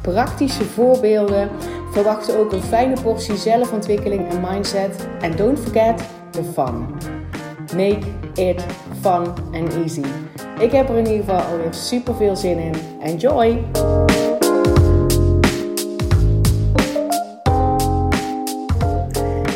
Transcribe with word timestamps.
praktische 0.00 0.64
voorbeelden. 0.64 1.50
Verwacht 1.90 2.36
ook 2.36 2.52
een 2.52 2.62
fijne 2.62 3.00
portie 3.02 3.36
zelfontwikkeling 3.36 4.28
en 4.28 4.40
mindset. 4.40 5.08
En 5.20 5.36
don't 5.36 5.58
forget 5.58 6.02
the 6.30 6.42
fun. 6.42 6.86
Make 7.76 8.06
it 8.34 8.64
fun 9.00 9.26
and 9.52 9.74
easy. 9.74 10.04
Ik 10.58 10.72
heb 10.72 10.88
er 10.88 10.96
in 10.96 11.06
ieder 11.06 11.24
geval 11.24 11.40
alweer 11.40 11.74
super 11.74 12.14
veel 12.14 12.36
zin 12.36 12.58
in. 12.58 12.74
Enjoy! 13.00 13.64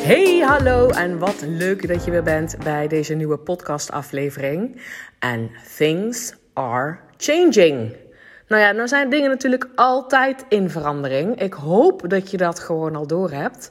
Hey, 0.04 0.38
hallo 0.38 0.88
en 0.88 1.18
wat 1.18 1.44
leuk 1.46 1.88
dat 1.88 2.04
je 2.04 2.10
weer 2.10 2.22
bent 2.22 2.56
bij 2.64 2.88
deze 2.88 3.14
nieuwe 3.14 3.38
podcastaflevering. 3.38 4.80
En 5.18 5.50
things 5.76 6.34
are 6.52 6.98
changing. 7.16 8.03
Nou 8.48 8.62
ja, 8.62 8.72
nou 8.72 8.88
zijn 8.88 9.10
dingen 9.10 9.30
natuurlijk 9.30 9.68
altijd 9.74 10.44
in 10.48 10.70
verandering. 10.70 11.40
Ik 11.40 11.52
hoop 11.52 12.10
dat 12.10 12.30
je 12.30 12.36
dat 12.36 12.58
gewoon 12.58 12.96
al 12.96 13.06
door 13.06 13.30
hebt. 13.30 13.70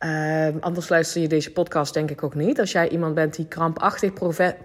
Uh, 0.00 0.46
anders 0.60 0.88
luister 0.88 1.20
je 1.20 1.28
deze 1.28 1.52
podcast 1.52 1.94
denk 1.94 2.10
ik 2.10 2.22
ook 2.22 2.34
niet. 2.34 2.60
Als 2.60 2.72
jij 2.72 2.88
iemand 2.88 3.14
bent 3.14 3.36
die 3.36 3.46
krampachtig 3.46 4.12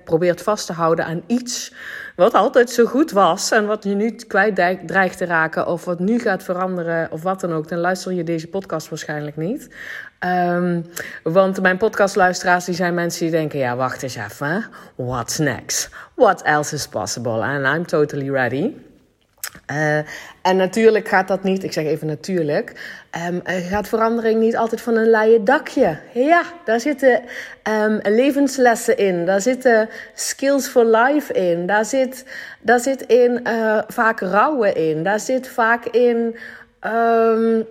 probeert 0.03 0.41
vast 0.41 0.65
te 0.65 0.73
houden 0.73 1.05
aan 1.05 1.23
iets 1.27 1.73
wat 2.15 2.33
altijd 2.33 2.69
zo 2.69 2.85
goed 2.85 3.11
was 3.11 3.51
en 3.51 3.65
wat 3.65 3.83
je 3.83 3.95
nu 3.95 4.11
kwijt 4.11 4.55
dreigt 4.85 5.17
te 5.17 5.25
raken 5.25 5.67
of 5.67 5.85
wat 5.85 5.99
nu 5.99 6.19
gaat 6.19 6.43
veranderen 6.43 7.11
of 7.11 7.21
wat 7.21 7.39
dan 7.39 7.53
ook, 7.53 7.67
dan 7.67 7.79
luister 7.79 8.13
je 8.13 8.23
deze 8.23 8.47
podcast 8.47 8.89
waarschijnlijk 8.89 9.37
niet. 9.37 9.75
Um, 10.19 10.85
want 11.23 11.61
mijn 11.61 11.77
podcastluisteraars 11.77 12.65
die 12.65 12.75
zijn 12.75 12.93
mensen 12.93 13.21
die 13.21 13.31
denken, 13.31 13.59
ja 13.59 13.75
wacht 13.75 14.03
eens 14.03 14.15
even, 14.15 14.65
what's 14.95 15.37
next? 15.37 15.89
What 16.15 16.41
else 16.41 16.75
is 16.75 16.87
possible? 16.87 17.41
And 17.41 17.65
I'm 17.75 17.85
totally 17.85 18.29
ready. 18.29 18.73
Uh, 19.71 19.97
en 20.41 20.57
natuurlijk 20.57 21.07
gaat 21.07 21.27
dat 21.27 21.43
niet, 21.43 21.63
ik 21.63 21.73
zeg 21.73 21.85
even 21.85 22.07
natuurlijk, 22.07 22.73
um, 23.27 23.41
gaat 23.43 23.87
verandering 23.87 24.39
niet 24.39 24.57
altijd 24.57 24.81
van 24.81 24.95
een 24.95 25.09
leien 25.09 25.45
dakje. 25.45 25.97
Ja, 26.13 26.43
daar 26.65 26.79
zitten 26.79 27.21
um, 27.83 27.99
levenslessen 28.03 28.97
in, 28.97 29.25
daar 29.25 29.41
zitten 29.41 29.89
skills 30.13 30.67
for 30.67 30.85
life 30.85 31.33
in, 31.33 31.65
daar 31.65 31.85
zit, 31.85 32.25
daar 32.61 32.79
zit 32.79 33.01
in 33.01 33.39
uh, 33.43 33.81
vaak 33.87 34.19
rouwen 34.19 34.75
in, 34.75 35.03
daar 35.03 35.19
zit 35.19 35.47
vaak 35.47 35.85
in. 35.85 36.35
Um, 36.85 37.67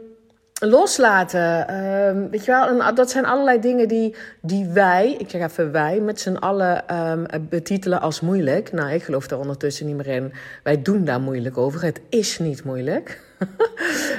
loslaten. 0.60 1.74
Um, 1.74 2.30
weet 2.30 2.44
je 2.44 2.50
wel, 2.50 2.94
dat 2.94 3.10
zijn 3.10 3.24
allerlei 3.24 3.60
dingen 3.60 3.88
die, 3.88 4.14
die 4.40 4.66
wij, 4.66 5.14
ik 5.18 5.30
zeg 5.30 5.42
even 5.42 5.72
wij, 5.72 6.00
met 6.00 6.20
z'n 6.20 6.34
allen 6.34 6.96
um, 6.96 7.26
betitelen 7.48 8.00
als 8.00 8.20
moeilijk. 8.20 8.72
Nou, 8.72 8.92
ik 8.92 9.02
geloof 9.02 9.26
daar 9.26 9.38
ondertussen 9.38 9.86
niet 9.86 9.96
meer 9.96 10.06
in. 10.06 10.32
Wij 10.62 10.82
doen 10.82 11.04
daar 11.04 11.20
moeilijk 11.20 11.58
over. 11.58 11.82
Het 11.82 12.00
is 12.08 12.38
niet 12.38 12.64
moeilijk. 12.64 13.20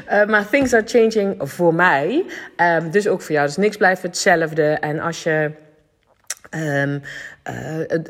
uh, 0.09 0.25
maar 0.31 0.49
things 0.49 0.73
are 0.73 0.83
changing 0.85 1.35
voor 1.39 1.73
mij. 1.73 2.25
Um, 2.57 2.91
dus 2.91 3.07
ook 3.07 3.21
voor 3.21 3.35
jou. 3.35 3.47
Dus 3.47 3.57
niks 3.57 3.77
blijft 3.77 4.01
hetzelfde. 4.01 4.63
En 4.63 4.99
als 4.99 5.23
je. 5.23 5.51
Uh, 6.55 6.95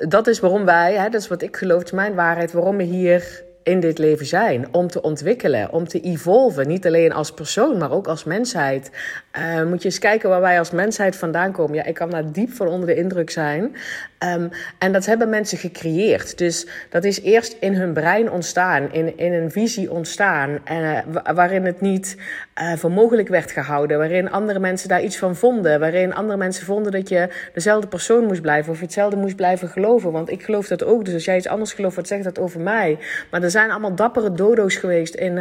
dat 0.07 0.27
is 0.27 0.39
waarom 0.39 0.65
wij, 0.65 0.93
hè, 0.93 1.09
dat 1.09 1.21
is 1.21 1.27
wat 1.27 1.41
ik 1.41 1.57
geloof, 1.57 1.83
is 1.83 1.91
mijn 1.91 2.15
waarheid, 2.15 2.51
waarom 2.51 2.77
we 2.77 2.83
hier 2.83 3.43
in 3.63 3.79
dit 3.79 3.97
leven 3.97 4.25
zijn. 4.25 4.67
Om 4.71 4.87
te 4.87 5.01
ontwikkelen, 5.01 5.71
om 5.71 5.87
te 5.87 5.99
evolven. 5.99 6.67
Niet 6.67 6.85
alleen 6.85 7.13
als 7.13 7.31
persoon, 7.31 7.77
maar 7.77 7.91
ook 7.91 8.07
als 8.07 8.23
mensheid. 8.23 8.91
Uh, 9.37 9.63
moet 9.63 9.81
je 9.81 9.87
eens 9.87 9.99
kijken 9.99 10.29
waar 10.29 10.41
wij 10.41 10.59
als 10.59 10.71
mensheid 10.71 11.15
vandaan 11.15 11.51
komen. 11.51 11.75
Ja, 11.75 11.85
ik 11.85 11.93
kan 11.93 12.09
daar 12.09 12.31
diep 12.31 12.51
van 12.51 12.67
onder 12.67 12.87
de 12.87 12.95
indruk 12.95 13.29
zijn. 13.29 13.75
Um, 14.23 14.49
en 14.77 14.91
dat 14.91 15.05
hebben 15.05 15.29
mensen 15.29 15.57
gecreëerd. 15.57 16.37
Dus 16.37 16.67
dat 16.89 17.03
is 17.03 17.21
eerst 17.21 17.57
in 17.59 17.73
hun 17.73 17.93
brein 17.93 18.31
ontstaan, 18.31 18.93
in, 18.93 19.17
in 19.17 19.33
een 19.33 19.51
visie 19.51 19.91
ontstaan. 19.91 20.59
Uh, 20.71 20.99
waarin 21.33 21.65
het 21.65 21.81
niet 21.81 22.17
uh, 22.61 22.73
voor 22.73 22.91
mogelijk 22.91 23.27
werd 23.27 23.51
gehouden. 23.51 23.97
Waarin 23.97 24.31
andere 24.31 24.59
mensen 24.59 24.89
daar 24.89 25.03
iets 25.03 25.17
van 25.17 25.35
vonden. 25.35 25.79
Waarin 25.79 26.13
andere 26.13 26.37
mensen 26.37 26.65
vonden 26.65 26.91
dat 26.91 27.09
je 27.09 27.29
dezelfde 27.53 27.87
persoon 27.87 28.25
moest 28.25 28.41
blijven. 28.41 28.71
Of 28.71 28.79
hetzelfde 28.79 29.17
moest 29.17 29.35
blijven 29.35 29.67
geloven. 29.67 30.11
Want 30.11 30.29
ik 30.29 30.43
geloof 30.43 30.67
dat 30.67 30.83
ook. 30.83 31.05
Dus 31.05 31.13
als 31.13 31.25
jij 31.25 31.37
iets 31.37 31.47
anders 31.47 31.73
gelooft, 31.73 31.95
wat 31.95 32.07
zegt 32.07 32.23
dat 32.23 32.39
over 32.39 32.59
mij? 32.59 32.97
Maar 33.31 33.41
er 33.53 33.59
zijn 33.59 33.71
allemaal 33.71 33.95
dappere 33.95 34.31
dodo's 34.31 34.75
geweest 34.75 35.15
in, 35.15 35.39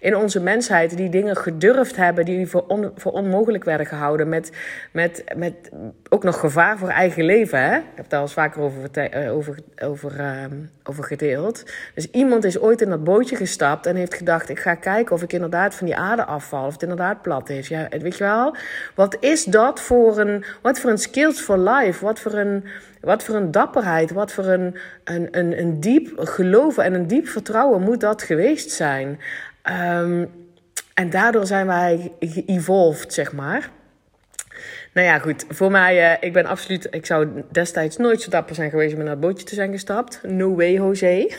in 0.00 0.16
onze 0.16 0.40
mensheid. 0.40 0.96
Die 0.96 1.08
dingen 1.08 1.36
gedurfd 1.36 1.96
hebben 1.96 2.24
die 2.24 2.46
voor, 2.46 2.64
on, 2.68 2.92
voor 2.96 3.12
onmogelijk 3.12 3.64
werden 3.64 3.86
gehouden. 3.86 4.28
Met, 4.28 4.52
met, 4.92 5.24
met 5.36 5.70
ook 6.08 6.24
nog 6.24 6.40
gevaar 6.40 6.78
voor 6.78 6.88
eigen 6.88 7.24
leven. 7.24 7.62
Hè? 7.62 7.76
Ik 7.76 7.84
heb 7.94 8.08
daar 8.08 8.18
al 8.18 8.24
eens 8.24 8.34
vaker 8.34 8.60
over, 8.60 8.88
uh, 8.94 9.34
over, 9.34 9.58
over, 9.82 10.20
uh, 10.20 10.44
over 10.84 11.04
gedeeld. 11.04 11.64
Dus 11.94 12.10
iemand 12.10 12.44
is 12.44 12.58
ooit 12.58 12.80
in 12.80 12.90
dat 12.90 13.04
bootje 13.04 13.36
gestapt 13.36 13.86
en 13.86 13.96
heeft 13.96 14.14
gedacht: 14.14 14.48
ik 14.48 14.58
ga 14.58 14.74
kijken 14.74 15.14
of 15.14 15.22
ik 15.22 15.32
inderdaad 15.32 15.74
van 15.74 15.86
die 15.86 15.96
aarde 15.96 16.24
afval. 16.24 16.66
Of 16.66 16.72
het 16.72 16.82
inderdaad 16.82 17.22
plat 17.22 17.48
is. 17.48 17.68
Ja, 17.68 17.88
weet 18.00 18.16
je 18.16 18.24
wel? 18.24 18.56
Wat 18.94 19.16
is 19.20 19.44
dat 19.44 19.80
voor 19.80 20.18
een. 20.18 20.44
Wat 20.62 20.78
voor 20.78 20.90
een 20.90 20.98
skills 20.98 21.40
for 21.40 21.58
life? 21.58 22.04
Wat 22.04 22.20
voor 22.20 22.32
een. 22.32 22.64
Wat 23.06 23.24
voor 23.24 23.34
een 23.34 23.50
dapperheid, 23.50 24.10
wat 24.10 24.32
voor 24.32 24.44
een, 24.44 24.76
een, 25.04 25.28
een, 25.30 25.58
een 25.58 25.80
diep 25.80 26.12
geloven 26.16 26.84
en 26.84 26.94
een 26.94 27.06
diep 27.06 27.26
vertrouwen 27.28 27.82
moet 27.82 28.00
dat 28.00 28.22
geweest 28.22 28.70
zijn. 28.70 29.20
Um, 29.98 30.30
en 30.94 31.10
daardoor 31.10 31.46
zijn 31.46 31.66
wij 31.66 32.12
geëvolved, 32.20 33.12
zeg 33.12 33.32
maar. 33.32 33.70
Nou 34.94 35.06
ja, 35.06 35.18
goed. 35.18 35.44
Voor 35.48 35.70
mij, 35.70 36.12
uh, 36.12 36.16
ik 36.20 36.32
ben 36.32 36.46
absoluut. 36.46 36.88
Ik 36.90 37.06
zou 37.06 37.28
destijds 37.50 37.96
nooit 37.96 38.20
zo 38.20 38.30
dapper 38.30 38.54
zijn 38.54 38.70
geweest 38.70 38.94
om 38.94 38.98
naar 38.98 39.08
het 39.08 39.20
bootje 39.20 39.46
te 39.46 39.54
zijn 39.54 39.72
gestapt. 39.72 40.20
No 40.22 40.54
way, 40.54 40.72
Jose. 40.72 41.06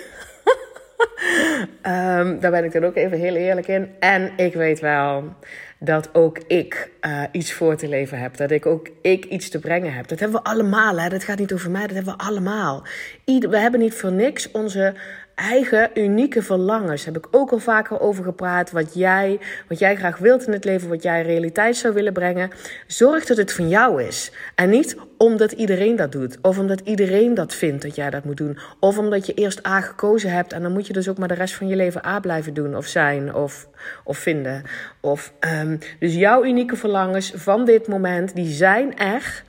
um, 1.84 2.40
daar 2.40 2.52
ben 2.52 2.64
ik 2.64 2.72
dan 2.72 2.86
ook 2.86 2.96
even 2.96 3.18
heel 3.18 3.36
eerlijk 3.36 3.68
in. 3.68 3.96
En 4.00 4.32
ik 4.36 4.54
weet 4.54 4.80
wel 4.80 5.36
dat 5.80 6.10
ook 6.14 6.38
ik 6.48 6.92
uh, 7.02 7.24
iets 7.32 7.54
voor 7.54 7.76
te 7.76 7.88
leven 7.88 8.20
heb. 8.20 8.38
Dat 8.38 8.52
ik 8.52 8.66
ook 8.66 8.90
ik 9.02 9.26
iets 9.26 9.50
te 9.50 9.60
brengen 9.60 9.94
heb. 9.94 10.08
Dat 10.08 10.20
hebben 10.20 10.44
we 10.44 10.50
allemaal. 10.50 11.00
Hè? 11.00 11.10
Dat 11.10 11.24
gaat 11.24 11.40
niet 11.40 11.54
over 11.54 11.72
mij, 11.72 11.88
dat 11.88 11.96
hebben 11.96 12.18
we 12.18 12.24
allemaal. 12.24 12.86
We 13.26 13.58
hebben 13.58 13.80
niet 13.80 13.94
voor 13.94 14.12
niks 14.12 14.52
onze 14.52 14.96
eigen 15.38 15.90
unieke 15.94 16.44
verlangens. 16.44 17.06
Heb 17.06 17.18
ik 17.18 17.28
ook 17.32 17.52
al 17.52 17.60
vaker 17.60 18.00
over 18.00 18.24
gepraat. 18.24 18.72
Wat 18.72 18.94
jij, 18.94 19.40
wat 19.68 19.80
jij 19.80 19.96
graag 19.96 20.18
wilt 20.18 20.48
in 20.48 20.54
het 20.54 20.66
leven, 20.66 20.90
wat 20.90 21.04
jij 21.04 21.22
realiteit 21.22 21.76
zou 21.76 21.94
willen 21.94 22.14
brengen. 22.14 22.50
Zorg 22.88 23.26
dat 23.26 23.38
het 23.38 23.54
van 23.54 23.70
jou 23.70 24.04
is. 24.04 24.32
En 24.56 24.70
niet 24.70 24.98
omdat 25.18 25.52
iedereen 25.52 25.96
dat 25.96 26.12
doet. 26.12 26.38
Of 26.42 26.58
omdat 26.58 26.80
iedereen 26.80 27.34
dat 27.34 27.54
vindt 27.54 27.82
dat 27.82 27.96
jij 27.96 28.10
dat 28.10 28.24
moet 28.24 28.38
doen. 28.38 28.58
Of 28.80 28.98
omdat 28.98 29.26
je 29.26 29.34
eerst 29.34 29.66
A 29.68 29.82
gekozen 29.82 30.32
hebt. 30.32 30.54
En 30.54 30.62
dan 30.62 30.72
moet 30.72 30.88
je 30.88 30.94
dus 30.94 31.10
ook 31.10 31.18
maar 31.18 31.28
de 31.28 31.34
rest 31.34 31.56
van 31.56 31.68
je 31.68 31.76
leven 31.76 32.06
A 32.06 32.20
blijven 32.20 32.54
doen. 32.54 32.76
Of 32.76 32.86
zijn. 32.86 33.34
Of, 33.34 33.68
of 34.04 34.18
vinden. 34.18 34.64
Of, 35.02 35.34
um, 35.62 35.80
dus 36.00 36.14
jouw 36.14 36.46
unieke 36.46 36.76
verlangens 36.76 37.32
van 37.36 37.66
dit 37.66 37.88
moment, 37.88 38.36
die 38.36 38.52
zijn 38.52 38.98
er 38.98 39.46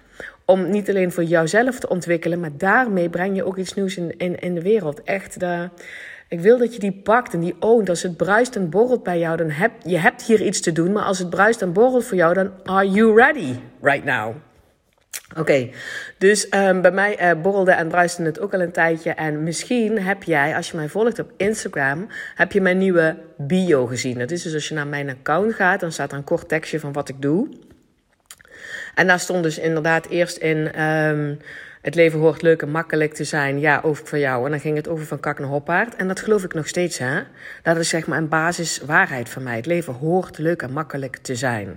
om 0.51 0.71
niet 0.71 0.89
alleen 0.89 1.13
voor 1.13 1.25
jouzelf 1.25 1.79
te 1.79 1.89
ontwikkelen, 1.89 2.41
maar 2.41 2.57
daarmee 2.57 3.09
breng 3.09 3.37
je 3.37 3.45
ook 3.45 3.57
iets 3.57 3.75
nieuws 3.75 3.97
in, 3.97 4.39
in, 4.39 4.55
de 4.55 4.63
wereld. 4.63 5.03
Echt, 5.03 5.41
de, 5.41 5.69
ik 6.29 6.41
wil 6.41 6.59
dat 6.59 6.75
je 6.75 6.81
die 6.81 7.01
pakt 7.03 7.35
en 7.35 7.41
die 7.41 7.57
oont. 7.61 7.89
Als 7.89 8.03
het 8.03 8.17
bruist 8.17 8.57
en 8.57 8.71
borrelt 8.71 9.03
bij 9.03 9.19
jou, 9.19 9.37
dan 9.37 9.51
heb 9.51 9.73
je 9.85 9.99
hebt 9.99 10.23
hier 10.23 10.43
iets 10.43 10.61
te 10.61 10.73
doen. 10.73 10.93
Maar 10.93 11.03
als 11.03 11.19
het 11.19 11.31
bruist 11.31 11.63
en 11.63 11.73
borrelt 11.73 12.05
voor 12.05 12.17
jou, 12.17 12.35
dan 12.35 12.51
are 12.65 12.91
you 12.91 13.15
ready 13.15 13.55
right 13.81 14.05
now? 14.05 14.35
Oké, 15.37 15.69
dus 16.19 16.47
um, 16.55 16.83
bij 16.83 16.93
mij 16.93 17.35
uh, 17.35 17.43
borrelde 17.43 17.73
en 17.73 17.89
bruiste 17.89 18.23
het 18.23 18.41
ook 18.41 18.55
al 18.55 18.61
een 18.61 18.73
tijdje. 18.73 19.11
En 19.11 19.43
misschien 19.43 20.03
heb 20.03 20.23
jij, 20.23 20.57
als 20.57 20.71
je 20.71 20.77
mij 20.77 20.89
volgt 20.89 21.19
op 21.19 21.33
Instagram, 21.37 22.07
heb 22.35 22.53
je 22.53 22.61
mijn 22.61 22.79
nieuwe 22.79 23.17
bio 23.37 23.87
gezien. 23.87 24.19
Dat 24.19 24.31
is 24.31 24.43
dus 24.43 24.55
als 24.55 24.69
je 24.69 24.75
naar 24.75 24.87
mijn 24.87 25.09
account 25.09 25.55
gaat, 25.55 25.81
dan 25.81 25.93
staat 25.93 26.13
er 26.13 26.19
een 26.19 26.25
kort 26.25 26.49
tekstje 26.49 26.81
van 26.81 26.93
wat 26.93 27.09
ik 27.09 27.23
doe. 27.23 27.49
En 28.99 29.07
daar 29.07 29.21
stond 29.21 29.43
dus 29.43 29.59
inderdaad 29.59 30.07
eerst 30.07 30.37
in... 30.37 30.83
Um, 30.83 31.39
het 31.83 31.95
leven 31.95 32.19
hoort 32.19 32.43
leuk 32.43 32.63
en 32.63 32.71
makkelijk 32.71 33.15
te 33.15 33.25
zijn. 33.25 33.61
Ja, 33.61 33.81
over 33.85 34.07
voor 34.07 34.19
jou. 34.19 34.45
En 34.45 34.51
dan 34.51 34.61
ging 34.61 34.77
het 34.77 34.89
over 34.89 35.07
van 35.07 35.21
kak 35.21 35.39
naar 35.39 35.49
hoppaard. 35.49 35.97
En 35.97 36.09
dat 36.09 36.21
geloof 36.21 36.45
ik 36.45 36.55
nog 36.55 36.69
steeds, 36.69 36.99
hè. 36.99 37.21
Dat 37.63 37.77
is 37.77 37.89
zeg 37.89 38.07
maar 38.07 38.19
een 38.19 38.29
basiswaarheid 38.29 39.29
van 39.29 39.43
mij. 39.43 39.57
Het 39.57 39.67
leven 39.67 39.93
hoort 39.93 40.39
leuk 40.39 40.63
en 40.63 40.73
makkelijk 40.73 41.17
te 41.17 41.35
zijn. 41.35 41.69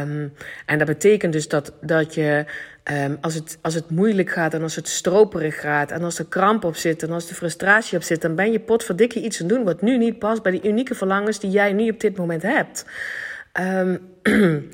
Um, 0.00 0.32
en 0.66 0.78
dat 0.78 0.86
betekent 0.86 1.32
dus 1.32 1.48
dat, 1.48 1.72
dat 1.80 2.14
je... 2.14 2.44
Um, 2.92 3.18
als, 3.20 3.34
het, 3.34 3.58
als 3.60 3.74
het 3.74 3.90
moeilijk 3.90 4.30
gaat 4.30 4.54
en 4.54 4.62
als 4.62 4.76
het 4.76 4.88
stroperig 4.88 5.60
gaat... 5.60 5.90
en 5.90 6.02
als 6.02 6.18
er 6.18 6.26
kramp 6.26 6.64
op 6.64 6.76
zit 6.76 7.02
en 7.02 7.10
als 7.10 7.26
de 7.28 7.34
frustratie 7.34 7.96
op 7.96 8.04
zit... 8.04 8.20
dan 8.20 8.34
ben 8.34 8.52
je 8.52 8.60
potverdikke 8.60 9.22
iets 9.22 9.40
aan 9.42 9.48
doen 9.48 9.64
wat 9.64 9.82
nu 9.82 9.98
niet 9.98 10.18
past... 10.18 10.42
bij 10.42 10.52
die 10.52 10.68
unieke 10.68 10.94
verlangens 10.94 11.40
die 11.40 11.50
jij 11.50 11.72
nu 11.72 11.88
op 11.88 12.00
dit 12.00 12.16
moment 12.16 12.42
hebt. 12.42 12.84
Um, 13.60 14.00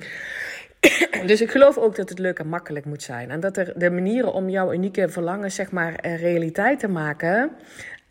dus 1.26 1.40
ik 1.40 1.50
geloof 1.50 1.79
ook 1.79 1.96
dat 1.96 2.08
het 2.08 2.19
leuk 2.19 2.38
en 2.38 2.49
makkelijk 2.49 2.84
moet 2.84 3.02
zijn. 3.02 3.31
En 3.31 3.40
dat 3.40 3.56
er 3.56 3.73
de 3.76 3.90
manieren 3.90 4.32
om 4.32 4.49
jouw 4.49 4.73
unieke 4.73 5.08
verlangen, 5.08 5.52
zeg 5.52 5.70
maar, 5.70 6.06
realiteit 6.06 6.79
te 6.79 6.88
maken. 6.88 7.50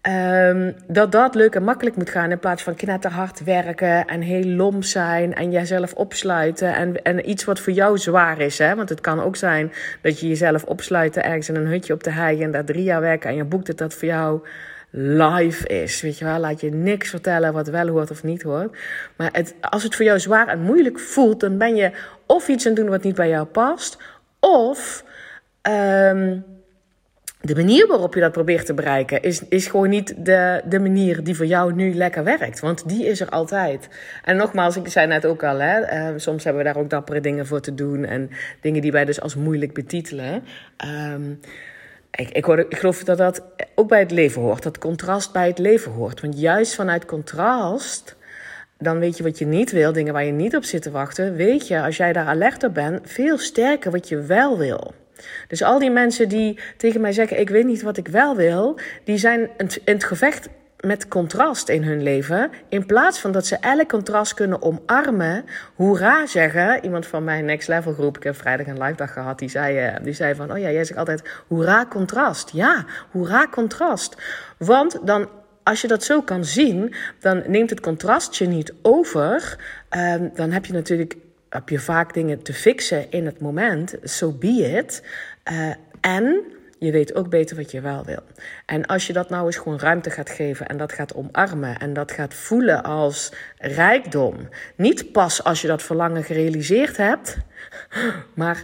Um, 0.09 0.75
dat 0.87 1.11
dat 1.11 1.35
leuk 1.35 1.55
en 1.55 1.63
makkelijk 1.63 1.95
moet 1.95 2.09
gaan 2.09 2.31
in 2.31 2.39
plaats 2.39 2.63
van 2.63 2.75
knetterhard 2.75 3.43
werken 3.43 4.07
en 4.07 4.21
heel 4.21 4.43
lom 4.45 4.83
zijn 4.83 5.33
en 5.33 5.51
jezelf 5.51 5.93
opsluiten 5.93 6.75
en, 6.75 7.03
en 7.03 7.29
iets 7.29 7.43
wat 7.43 7.59
voor 7.59 7.73
jou 7.73 7.97
zwaar 7.97 8.39
is. 8.39 8.57
Hè? 8.57 8.75
Want 8.75 8.89
het 8.89 9.01
kan 9.01 9.21
ook 9.21 9.35
zijn 9.35 9.71
dat 10.01 10.19
je 10.19 10.27
jezelf 10.27 10.63
opsluit 10.63 11.17
ergens 11.17 11.49
in 11.49 11.55
een 11.55 11.67
hutje 11.67 11.93
op 11.93 12.03
de 12.03 12.11
hei 12.11 12.43
en 12.43 12.51
daar 12.51 12.65
drie 12.65 12.83
jaar 12.83 13.01
werken 13.01 13.29
en 13.29 13.35
je 13.35 13.43
boekt 13.43 13.67
dat 13.67 13.77
dat 13.77 13.93
voor 13.93 14.07
jou 14.07 14.41
live 14.91 15.67
is. 15.67 16.01
Weet 16.01 16.17
je 16.17 16.25
wel, 16.25 16.39
laat 16.39 16.61
je 16.61 16.71
niks 16.71 17.09
vertellen 17.09 17.53
wat 17.53 17.67
wel 17.67 17.87
hoort 17.87 18.11
of 18.11 18.23
niet 18.23 18.41
hoort. 18.41 18.77
Maar 19.17 19.29
het, 19.31 19.55
als 19.61 19.83
het 19.83 19.95
voor 19.95 20.05
jou 20.05 20.19
zwaar 20.19 20.47
en 20.47 20.61
moeilijk 20.61 20.99
voelt, 20.99 21.39
dan 21.39 21.57
ben 21.57 21.75
je 21.75 21.91
of 22.25 22.47
iets 22.47 22.65
aan 22.65 22.71
het 22.71 22.81
doen 22.81 22.89
wat 22.89 23.03
niet 23.03 23.15
bij 23.15 23.29
jou 23.29 23.45
past, 23.45 23.97
of 24.39 25.03
um, 25.69 26.43
de 27.41 27.55
manier 27.55 27.87
waarop 27.87 28.13
je 28.13 28.19
dat 28.19 28.31
probeert 28.31 28.65
te 28.65 28.73
bereiken 28.73 29.21
is, 29.21 29.47
is 29.47 29.67
gewoon 29.67 29.89
niet 29.89 30.25
de, 30.25 30.61
de 30.65 30.79
manier 30.79 31.23
die 31.23 31.35
voor 31.35 31.45
jou 31.45 31.73
nu 31.73 31.93
lekker 31.93 32.23
werkt. 32.23 32.59
Want 32.59 32.89
die 32.89 33.05
is 33.05 33.21
er 33.21 33.29
altijd. 33.29 33.87
En 34.23 34.35
nogmaals, 34.35 34.77
ik 34.77 34.87
zei 34.87 35.07
net 35.07 35.25
ook 35.25 35.43
al, 35.43 35.59
hè, 35.59 36.09
uh, 36.11 36.17
soms 36.17 36.43
hebben 36.43 36.63
we 36.63 36.71
daar 36.73 36.81
ook 36.81 36.89
dappere 36.89 37.19
dingen 37.19 37.47
voor 37.47 37.61
te 37.61 37.73
doen. 37.73 38.05
En 38.05 38.29
dingen 38.61 38.81
die 38.81 38.91
wij 38.91 39.05
dus 39.05 39.21
als 39.21 39.35
moeilijk 39.35 39.73
betitelen. 39.73 40.43
Um, 41.13 41.39
ik, 42.11 42.29
ik, 42.29 42.47
ik 42.47 42.77
geloof 42.77 43.03
dat 43.03 43.17
dat 43.17 43.43
ook 43.75 43.87
bij 43.87 43.99
het 43.99 44.11
leven 44.11 44.41
hoort. 44.41 44.63
Dat 44.63 44.77
contrast 44.77 45.31
bij 45.31 45.47
het 45.47 45.59
leven 45.59 45.91
hoort. 45.91 46.21
Want 46.21 46.39
juist 46.39 46.75
vanuit 46.75 47.05
contrast 47.05 48.15
dan 48.81 48.99
weet 48.99 49.17
je 49.17 49.23
wat 49.23 49.39
je 49.39 49.45
niet 49.45 49.71
wil, 49.71 49.93
dingen 49.93 50.13
waar 50.13 50.25
je 50.25 50.31
niet 50.31 50.55
op 50.55 50.63
zit 50.63 50.81
te 50.81 50.91
wachten. 50.91 51.35
Weet 51.35 51.67
je, 51.67 51.81
als 51.81 51.97
jij 51.97 52.13
daar 52.13 52.25
alert 52.25 52.63
op 52.63 52.73
bent, 52.73 52.99
veel 53.03 53.37
sterker 53.37 53.91
wat 53.91 54.09
je 54.09 54.21
wel 54.21 54.57
wil. 54.57 54.93
Dus 55.47 55.63
al 55.63 55.79
die 55.79 55.91
mensen 55.91 56.29
die 56.29 56.59
tegen 56.77 57.01
mij 57.01 57.11
zeggen: 57.11 57.39
Ik 57.39 57.49
weet 57.49 57.65
niet 57.65 57.81
wat 57.81 57.97
ik 57.97 58.07
wel 58.07 58.35
wil, 58.35 58.79
die 59.03 59.17
zijn 59.17 59.49
in 59.57 59.69
het 59.85 60.03
gevecht 60.03 60.49
met 60.81 61.07
contrast 61.07 61.69
in 61.69 61.83
hun 61.83 62.03
leven. 62.03 62.51
In 62.69 62.85
plaats 62.85 63.19
van 63.19 63.31
dat 63.31 63.45
ze 63.45 63.55
elk 63.55 63.89
contrast 63.89 64.33
kunnen 64.33 64.61
omarmen, 64.61 65.45
hoera 65.75 66.25
zeggen. 66.25 66.83
Iemand 66.83 67.07
van 67.07 67.23
mijn 67.23 67.45
Next 67.45 67.67
Level 67.67 67.93
groep, 67.93 68.17
ik 68.17 68.23
heb 68.23 68.35
vrijdag 68.35 68.67
een 68.67 68.81
live 68.81 68.95
dag 68.95 69.13
gehad, 69.13 69.39
die 69.39 69.49
zei, 69.49 69.77
eh, 69.77 70.03
die 70.03 70.13
zei 70.13 70.35
van: 70.35 70.51
Oh 70.51 70.57
ja, 70.57 70.71
jij 70.71 70.83
zegt 70.83 70.99
altijd 70.99 71.29
hoera 71.47 71.85
contrast. 71.89 72.49
Ja, 72.51 72.85
hoera 73.11 73.47
contrast. 73.47 74.15
Want 74.57 74.99
dan 75.03 75.29
als 75.63 75.81
je 75.81 75.87
dat 75.87 76.03
zo 76.03 76.21
kan 76.21 76.45
zien, 76.45 76.93
dan 77.19 77.43
neemt 77.47 77.69
het 77.69 77.79
contrast 77.79 78.35
je 78.35 78.47
niet 78.47 78.73
over. 78.81 79.57
Um, 79.97 80.31
dan 80.35 80.51
heb 80.51 80.65
je 80.65 80.73
natuurlijk 80.73 81.15
heb 81.49 81.69
je 81.69 81.79
vaak 81.79 82.13
dingen 82.13 82.43
te 82.43 82.53
fixen 82.53 83.11
in 83.11 83.25
het 83.25 83.39
moment. 83.39 83.95
So 84.03 84.31
be 84.31 84.47
it. 84.47 85.03
Uh, 85.51 85.73
en 86.01 86.43
je 86.85 86.91
weet 86.91 87.15
ook 87.15 87.29
beter 87.29 87.55
wat 87.55 87.71
je 87.71 87.81
wel 87.81 88.05
wil. 88.05 88.23
En 88.65 88.85
als 88.85 89.07
je 89.07 89.13
dat 89.13 89.29
nou 89.29 89.45
eens 89.45 89.57
gewoon 89.57 89.79
ruimte 89.79 90.09
gaat 90.09 90.29
geven 90.29 90.67
en 90.67 90.77
dat 90.77 90.93
gaat 90.93 91.13
omarmen 91.13 91.77
en 91.77 91.93
dat 91.93 92.11
gaat 92.11 92.33
voelen 92.33 92.83
als 92.83 93.31
rijkdom. 93.57 94.49
Niet 94.75 95.11
pas 95.11 95.43
als 95.43 95.61
je 95.61 95.67
dat 95.67 95.83
verlangen 95.83 96.23
gerealiseerd 96.23 96.97
hebt, 96.97 97.37
maar 98.33 98.63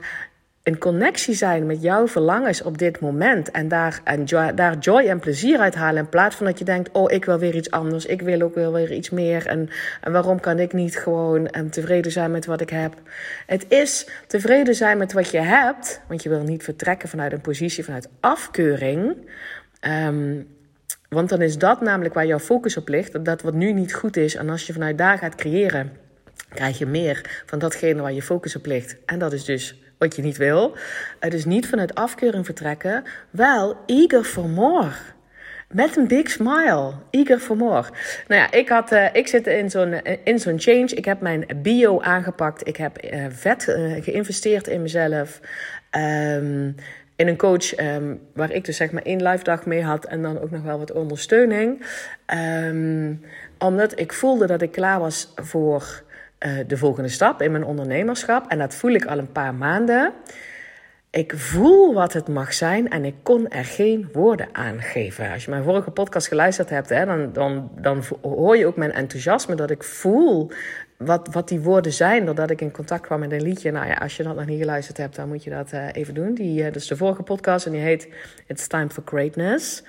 in 0.68 0.78
connectie 0.78 1.34
zijn 1.34 1.66
met 1.66 1.81
jouw 1.81 2.08
verlangens 2.08 2.62
op 2.62 2.78
dit 2.78 3.00
moment 3.00 3.52
en 3.52 3.68
daar, 3.68 4.02
en 4.04 4.24
joy, 4.24 4.54
daar 4.54 4.78
joy 4.78 5.06
en 5.06 5.19
plezier 5.19 5.60
uit 5.60 5.75
halen. 5.75 6.04
In 6.04 6.10
plaats 6.10 6.36
van 6.36 6.46
dat 6.46 6.60
je 6.60 6.66
denkt: 6.66 6.90
Oh, 6.92 7.12
ik 7.12 7.25
wil 7.25 7.40
weer 7.40 7.56
iets 7.56 7.72
anders, 7.72 8.06
ik 8.06 8.22
wil 8.22 8.42
ook 8.42 8.56
wel 8.56 8.74
weer 8.74 8.92
iets 8.92 9.10
meer. 9.10 9.48
En, 9.48 9.69
en 10.02 10.12
waarom 10.12 10.40
kan 10.40 10.60
ik 10.60 10.74
niet 10.74 10.98
gewoon 10.98 11.50
um, 11.58 11.69
tevreden 11.69 12.12
zijn 12.12 12.31
met 12.31 12.46
wat 12.46 12.62
ik 12.62 12.69
heb? 12.69 12.94
Het 13.46 13.66
is 13.68 14.08
tevreden 14.28 14.75
zijn 14.75 14.98
met 14.98 15.14
wat 15.14 15.31
je 15.31 15.40
hebt, 15.40 16.02
want 16.08 16.24
je 16.24 16.30
wil 16.30 16.44
niet 16.44 16.64
vertrekken 16.64 17.10
vanuit 17.10 17.31
een 17.31 17.42
positie 17.42 17.84
vanuit 17.84 18.10
afkeuring. 18.20 19.16
Um, 19.81 20.48
want 21.10 21.30
dan 21.30 21.42
is 21.42 21.58
dat 21.58 21.81
namelijk 21.81 22.13
waar 22.13 22.25
jouw 22.25 22.40
focus 22.40 22.78
op 22.78 22.88
ligt, 22.88 23.25
dat 23.25 23.42
wat 23.42 23.54
nu 23.54 23.74
niet 23.74 23.94
goed 23.94 24.18
is. 24.18 24.36
En 24.36 24.50
als 24.50 24.68
je 24.68 24.74
vanuit 24.74 24.98
daar 24.98 25.18
gaat 25.18 25.36
creëren, 25.36 25.92
krijg 26.50 26.78
je 26.78 26.86
meer 26.86 27.44
van 27.46 27.60
datgene 27.60 28.02
waar 28.02 28.13
je 28.13 28.22
focus 28.22 28.56
op 28.56 28.66
ligt. 28.66 28.98
En 29.06 29.20
dat 29.20 29.34
is 29.34 29.46
dus 29.46 29.75
wat 29.98 30.16
je 30.16 30.22
niet 30.22 30.38
wil. 30.38 30.78
Is 31.20 31.46
niet 31.46 31.68
vanuit 31.68 31.96
afkeuring 31.96 32.46
vertrekken, 32.46 33.04
wel 33.30 33.78
eager 33.86 34.24
for 34.24 34.50
more. 34.50 34.92
Met 35.72 35.98
een 35.98 36.08
big 36.08 36.30
smile. 36.30 36.94
Eager 37.10 37.40
for 37.40 37.58
more. 37.58 37.84
Nou 38.28 38.42
ja, 38.42 38.52
ik, 38.52 38.70
had, 38.70 38.92
uh, 38.92 39.06
ik 39.14 39.28
zit 39.28 39.48
in 39.48 39.70
zo'n, 39.70 39.94
in 40.24 40.40
zo'n 40.40 40.60
change. 40.60 40.86
Ik 40.86 41.06
heb 41.06 41.22
mijn 41.22 41.46
bio 41.56 42.02
aangepakt. 42.02 42.68
Ik 42.68 42.78
heb 42.78 43.04
uh, 43.04 43.26
vet 43.30 43.64
geïnvesteerd 44.02 44.68
in 44.68 44.82
mezelf. 44.82 45.40
Um, 45.92 46.76
in 47.16 47.28
een 47.28 47.38
coach 47.38 47.80
um, 47.80 48.20
waar 48.34 48.52
ik 48.52 48.66
dus 48.66 48.78
zeg 48.78 48.92
maar 48.92 49.02
één 49.02 49.24
live 49.24 49.44
dag 49.44 49.66
mee 49.66 49.84
had. 49.84 50.06
En 50.06 50.22
dan 50.22 50.40
ook 50.40 50.52
nog 50.52 50.62
wel 50.62 50.78
wat 50.78 50.92
ondersteuning. 50.92 51.86
Um, 52.64 53.22
omdat 53.58 54.00
ik 54.00 54.14
voelde 54.14 54.48
dat 54.48 54.62
ik 54.62 54.72
klaar 54.72 55.00
was 55.00 55.34
voor 55.36 56.04
uh, 56.39 56.60
de 56.68 56.78
volgende 56.78 57.10
stap 57.10 57.42
in 57.42 57.51
mijn 57.51 57.63
ondernemerschap. 57.63 58.45
En 58.48 58.57
dat 58.57 58.75
voel 58.75 58.92
ik 58.92 59.06
al 59.06 59.18
een 59.18 59.31
paar 59.31 59.54
maanden. 59.54 60.13
Ik 61.10 61.34
voel 61.36 61.94
wat 61.94 62.13
het 62.13 62.28
mag 62.28 62.54
zijn 62.54 62.89
en 62.89 63.06
ik 63.06 63.16
kon 63.24 63.50
er 63.50 63.66
geen 63.66 64.10
woorden 64.13 64.48
aan 64.51 64.81
geven. 64.81 65.31
Als 65.31 65.44
je 65.44 65.50
mijn 65.50 65.63
vorige 65.63 65.92
podcast 65.92 66.28
geluisterd 66.28 66.69
hebt, 66.69 66.89
hè, 66.89 67.06
dan, 67.06 67.34
dan, 67.34 67.72
dan 67.75 68.04
hoor 68.22 68.57
je 68.57 68.66
ook 68.66 68.75
mijn 68.75 68.92
enthousiasme 68.92 69.56
dat 69.56 69.69
ik 69.69 69.84
voel 69.84 70.51
wat, 70.98 71.28
wat 71.31 71.48
die 71.48 71.60
woorden 71.60 71.94
zijn. 71.94 72.25
Doordat 72.25 72.50
ik 72.50 72.62
in 72.62 72.72
contact 72.72 73.06
kwam 73.06 73.19
met 73.19 73.31
een 73.31 73.42
liedje. 73.42 73.72
Nou 73.72 73.88
ja, 73.88 73.94
als 73.94 74.18
je 74.18 74.24
dat 74.24 74.36
nog 74.36 74.45
niet 74.45 74.60
geluisterd 74.60 74.98
hebt, 74.98 75.16
dan 75.16 75.28
moet 75.28 75.44
je 75.44 75.50
dat 75.50 75.72
uh, 75.74 75.88
even 75.92 76.13
doen. 76.13 76.34
Die, 76.34 76.62
uh, 76.62 76.72
is 76.72 76.88
de 76.88 76.98
vorige 76.98 77.24
podcast 77.24 77.66
en 77.66 77.72
die 77.72 77.81
heet 77.81 78.10
It's 78.48 78.68
Time 78.68 78.89
for 78.89 79.04
Greatness. 79.06 79.84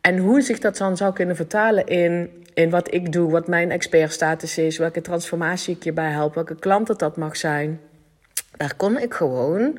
En 0.00 0.18
hoe 0.18 0.40
zich 0.40 0.58
dat 0.58 0.76
dan 0.76 0.96
zou 0.96 1.12
kunnen 1.12 1.36
vertalen 1.36 1.86
in, 1.86 2.45
in 2.56 2.70
wat 2.70 2.94
ik 2.94 3.12
doe, 3.12 3.30
wat 3.30 3.46
mijn 3.46 3.70
expertstatus 3.70 4.58
is, 4.58 4.78
welke 4.78 5.00
transformatie 5.00 5.76
ik 5.76 5.84
je 5.84 5.92
bij 5.92 6.10
help, 6.10 6.34
welke 6.34 6.54
klant 6.54 6.88
het 6.88 6.98
dat 6.98 7.16
mag 7.16 7.36
zijn. 7.36 7.80
Daar 8.56 8.74
kon 8.76 8.98
ik 8.98 9.14
gewoon 9.14 9.78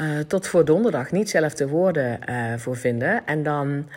uh, 0.00 0.18
tot 0.18 0.46
voor 0.46 0.64
donderdag 0.64 1.10
niet 1.10 1.30
zelf 1.30 1.54
de 1.54 1.68
woorden 1.68 2.18
uh, 2.28 2.52
voor 2.56 2.76
vinden. 2.76 3.26
En 3.26 3.42
dan 3.42 3.88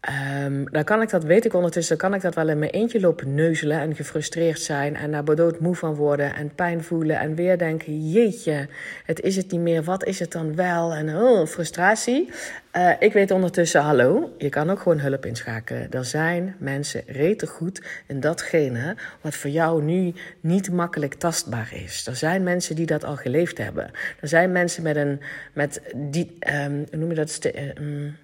Um, 0.00 0.70
dan 0.70 0.84
kan 0.84 1.02
ik 1.02 1.10
dat, 1.10 1.24
weet 1.24 1.44
ik 1.44 1.54
ondertussen, 1.54 1.96
kan 1.96 2.14
ik 2.14 2.20
dat 2.20 2.34
wel 2.34 2.48
in 2.48 2.58
mijn 2.58 2.70
eentje 2.70 3.00
lopen 3.00 3.34
neuzelen 3.34 3.80
en 3.80 3.94
gefrustreerd 3.94 4.60
zijn 4.60 4.96
en 4.96 5.10
daar 5.10 5.24
bedoeld 5.24 5.60
moe 5.60 5.74
van 5.74 5.94
worden 5.94 6.34
en 6.34 6.54
pijn 6.54 6.82
voelen 6.82 7.18
en 7.18 7.34
weer 7.34 7.58
denken, 7.58 8.10
jeetje, 8.10 8.68
het 9.04 9.20
is 9.20 9.36
het 9.36 9.50
niet 9.50 9.60
meer, 9.60 9.82
wat 9.82 10.04
is 10.04 10.18
het 10.18 10.32
dan 10.32 10.54
wel? 10.54 10.94
En 10.94 11.16
oh, 11.16 11.46
frustratie. 11.46 12.30
Uh, 12.76 12.90
ik 12.98 13.12
weet 13.12 13.30
ondertussen, 13.30 13.80
hallo, 13.80 14.34
je 14.38 14.48
kan 14.48 14.70
ook 14.70 14.80
gewoon 14.80 15.00
hulp 15.00 15.26
inschakelen. 15.26 15.90
Er 15.90 16.04
zijn 16.04 16.56
mensen 16.58 17.02
rete 17.06 17.46
goed 17.46 17.82
in 18.06 18.20
datgene 18.20 18.96
wat 19.20 19.34
voor 19.34 19.50
jou 19.50 19.82
nu 19.82 20.14
niet 20.40 20.72
makkelijk 20.72 21.14
tastbaar 21.14 21.70
is. 21.84 22.06
Er 22.06 22.16
zijn 22.16 22.42
mensen 22.42 22.76
die 22.76 22.86
dat 22.86 23.04
al 23.04 23.16
geleefd 23.16 23.58
hebben. 23.58 23.90
Er 24.20 24.28
zijn 24.28 24.52
mensen 24.52 24.82
met 24.82 24.96
een, 24.96 25.20
met 25.52 25.80
die, 25.96 26.36
um, 26.64 26.86
hoe 26.90 26.98
noem 26.98 27.08
je 27.08 27.14
dat? 27.14 27.50
Um, 27.78 28.16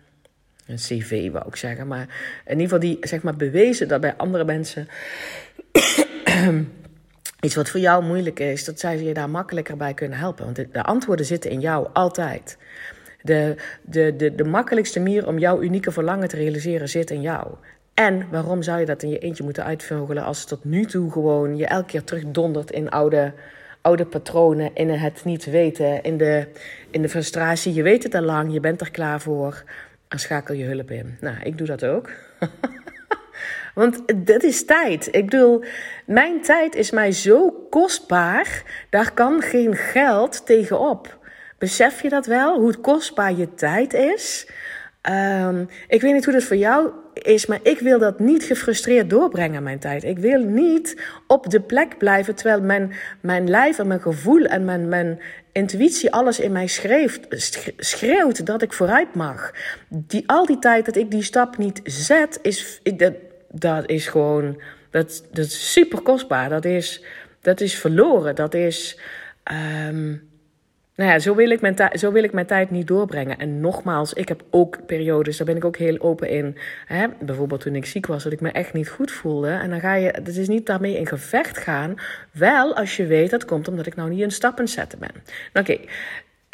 een 0.66 0.76
cv 0.76 1.30
wou 1.30 1.48
ik 1.48 1.56
zeggen, 1.56 1.86
maar 1.86 2.08
in 2.44 2.60
ieder 2.60 2.62
geval 2.62 2.78
die 2.78 2.96
zeg 3.00 3.22
maar 3.22 3.36
bewezen 3.36 3.88
dat 3.88 4.00
bij 4.00 4.14
andere 4.16 4.44
mensen 4.44 4.88
iets 7.40 7.54
wat 7.54 7.70
voor 7.70 7.80
jou 7.80 8.04
moeilijk 8.04 8.40
is, 8.40 8.64
dat 8.64 8.80
zij 8.80 9.02
je 9.02 9.14
daar 9.14 9.30
makkelijker 9.30 9.76
bij 9.76 9.94
kunnen 9.94 10.18
helpen. 10.18 10.44
Want 10.44 10.56
de, 10.56 10.68
de 10.72 10.82
antwoorden 10.82 11.26
zitten 11.26 11.50
in 11.50 11.60
jou 11.60 11.88
altijd. 11.92 12.58
De, 13.22 13.56
de, 13.82 14.16
de, 14.16 14.34
de 14.34 14.44
makkelijkste 14.44 15.00
manier 15.00 15.26
om 15.26 15.38
jouw 15.38 15.62
unieke 15.62 15.92
verlangen 15.92 16.28
te 16.28 16.36
realiseren 16.36 16.88
zit 16.88 17.10
in 17.10 17.20
jou. 17.20 17.54
En 17.94 18.26
waarom 18.30 18.62
zou 18.62 18.80
je 18.80 18.86
dat 18.86 19.02
in 19.02 19.08
je 19.08 19.18
eentje 19.18 19.44
moeten 19.44 19.64
uitvogelen 19.64 20.24
als 20.24 20.44
tot 20.44 20.64
nu 20.64 20.84
toe 20.84 21.10
gewoon 21.10 21.56
je 21.56 21.66
elke 21.66 21.86
keer 21.86 22.04
terugdondert 22.04 22.70
in 22.70 22.90
oude, 22.90 23.32
oude 23.80 24.06
patronen, 24.06 24.70
in 24.74 24.90
het 24.90 25.24
niet 25.24 25.44
weten, 25.44 26.02
in 26.02 26.16
de, 26.16 26.46
in 26.90 27.02
de 27.02 27.08
frustratie. 27.08 27.74
Je 27.74 27.82
weet 27.82 28.02
het 28.02 28.14
al 28.14 28.22
lang, 28.22 28.52
je 28.52 28.60
bent 28.60 28.80
er 28.80 28.90
klaar 28.90 29.20
voor 29.20 29.64
schakel 30.18 30.54
je 30.54 30.64
hulp 30.64 30.90
in. 30.90 31.16
Nou, 31.20 31.36
ik 31.42 31.58
doe 31.58 31.66
dat 31.66 31.84
ook. 31.84 32.10
Want 33.74 34.02
dat 34.26 34.42
is 34.42 34.64
tijd. 34.64 35.08
Ik 35.10 35.24
bedoel, 35.24 35.64
mijn 36.06 36.42
tijd 36.42 36.74
is 36.74 36.90
mij 36.90 37.12
zo 37.12 37.50
kostbaar. 37.70 38.62
Daar 38.90 39.12
kan 39.12 39.42
geen 39.42 39.76
geld 39.76 40.46
tegenop. 40.46 41.18
Besef 41.58 42.02
je 42.02 42.08
dat 42.08 42.26
wel? 42.26 42.60
Hoe 42.60 42.76
kostbaar 42.76 43.32
je 43.32 43.54
tijd 43.54 43.92
is? 43.92 44.48
Um, 45.10 45.68
ik 45.88 46.00
weet 46.00 46.12
niet 46.12 46.24
hoe 46.24 46.34
dat 46.34 46.42
voor 46.42 46.56
jou 46.56 46.90
is, 47.26 47.46
maar 47.46 47.60
ik 47.62 47.78
wil 47.78 47.98
dat 47.98 48.18
niet 48.18 48.44
gefrustreerd 48.44 49.10
doorbrengen, 49.10 49.62
mijn 49.62 49.78
tijd. 49.78 50.04
Ik 50.04 50.18
wil 50.18 50.44
niet 50.44 51.02
op 51.26 51.50
de 51.50 51.60
plek 51.60 51.98
blijven 51.98 52.34
terwijl 52.34 52.60
mijn, 52.60 52.92
mijn 53.20 53.50
lijf 53.50 53.78
en 53.78 53.86
mijn 53.86 54.00
gevoel 54.00 54.44
en 54.44 54.64
mijn, 54.64 54.88
mijn 54.88 55.20
intuïtie 55.52 56.12
alles 56.12 56.40
in 56.40 56.52
mij 56.52 56.66
schreeuwt 57.76 58.46
dat 58.46 58.62
ik 58.62 58.72
vooruit 58.72 59.14
mag. 59.14 59.52
Die, 59.88 60.22
al 60.26 60.46
die 60.46 60.58
tijd 60.58 60.86
dat 60.86 60.96
ik 60.96 61.10
die 61.10 61.22
stap 61.22 61.58
niet 61.58 61.80
zet, 61.84 62.38
is, 62.42 62.80
dat, 62.96 63.14
dat 63.50 63.88
is 63.90 64.06
gewoon, 64.06 64.60
dat, 64.90 65.24
dat 65.32 65.44
is 65.44 65.72
super 65.72 66.00
kostbaar. 66.00 66.48
Dat 66.48 66.64
is, 66.64 67.04
dat 67.40 67.60
is 67.60 67.74
verloren. 67.78 68.34
Dat 68.34 68.54
is. 68.54 68.98
Um, 69.88 70.32
nou 70.96 71.10
ja, 71.10 71.18
zo 71.18 71.34
wil, 71.34 71.50
ik 71.50 71.60
mijn 71.60 71.76
zo 71.92 72.12
wil 72.12 72.22
ik 72.22 72.32
mijn 72.32 72.46
tijd 72.46 72.70
niet 72.70 72.86
doorbrengen. 72.86 73.38
En 73.38 73.60
nogmaals, 73.60 74.12
ik 74.12 74.28
heb 74.28 74.44
ook 74.50 74.86
periodes, 74.86 75.36
daar 75.36 75.46
ben 75.46 75.56
ik 75.56 75.64
ook 75.64 75.76
heel 75.76 76.00
open 76.00 76.28
in. 76.28 76.56
Hè? 76.86 77.06
Bijvoorbeeld 77.20 77.60
toen 77.60 77.74
ik 77.74 77.86
ziek 77.86 78.06
was, 78.06 78.22
dat 78.22 78.32
ik 78.32 78.40
me 78.40 78.50
echt 78.50 78.72
niet 78.72 78.88
goed 78.88 79.10
voelde. 79.10 79.50
En 79.50 79.70
dan 79.70 79.80
ga 79.80 79.94
je, 79.94 80.12
dat 80.12 80.34
is 80.34 80.48
niet 80.48 80.66
daarmee 80.66 80.96
in 80.98 81.06
gevecht 81.06 81.58
gaan. 81.58 81.94
Wel 82.30 82.76
als 82.76 82.96
je 82.96 83.06
weet 83.06 83.30
dat 83.30 83.44
komt 83.44 83.68
omdat 83.68 83.86
ik 83.86 83.96
nou 83.96 84.10
niet 84.10 84.22
een 84.22 84.30
stap 84.30 84.58
aan 84.58 84.68
zetten 84.68 84.98
ben. 84.98 85.12
Nou, 85.52 85.66
oké, 85.66 85.78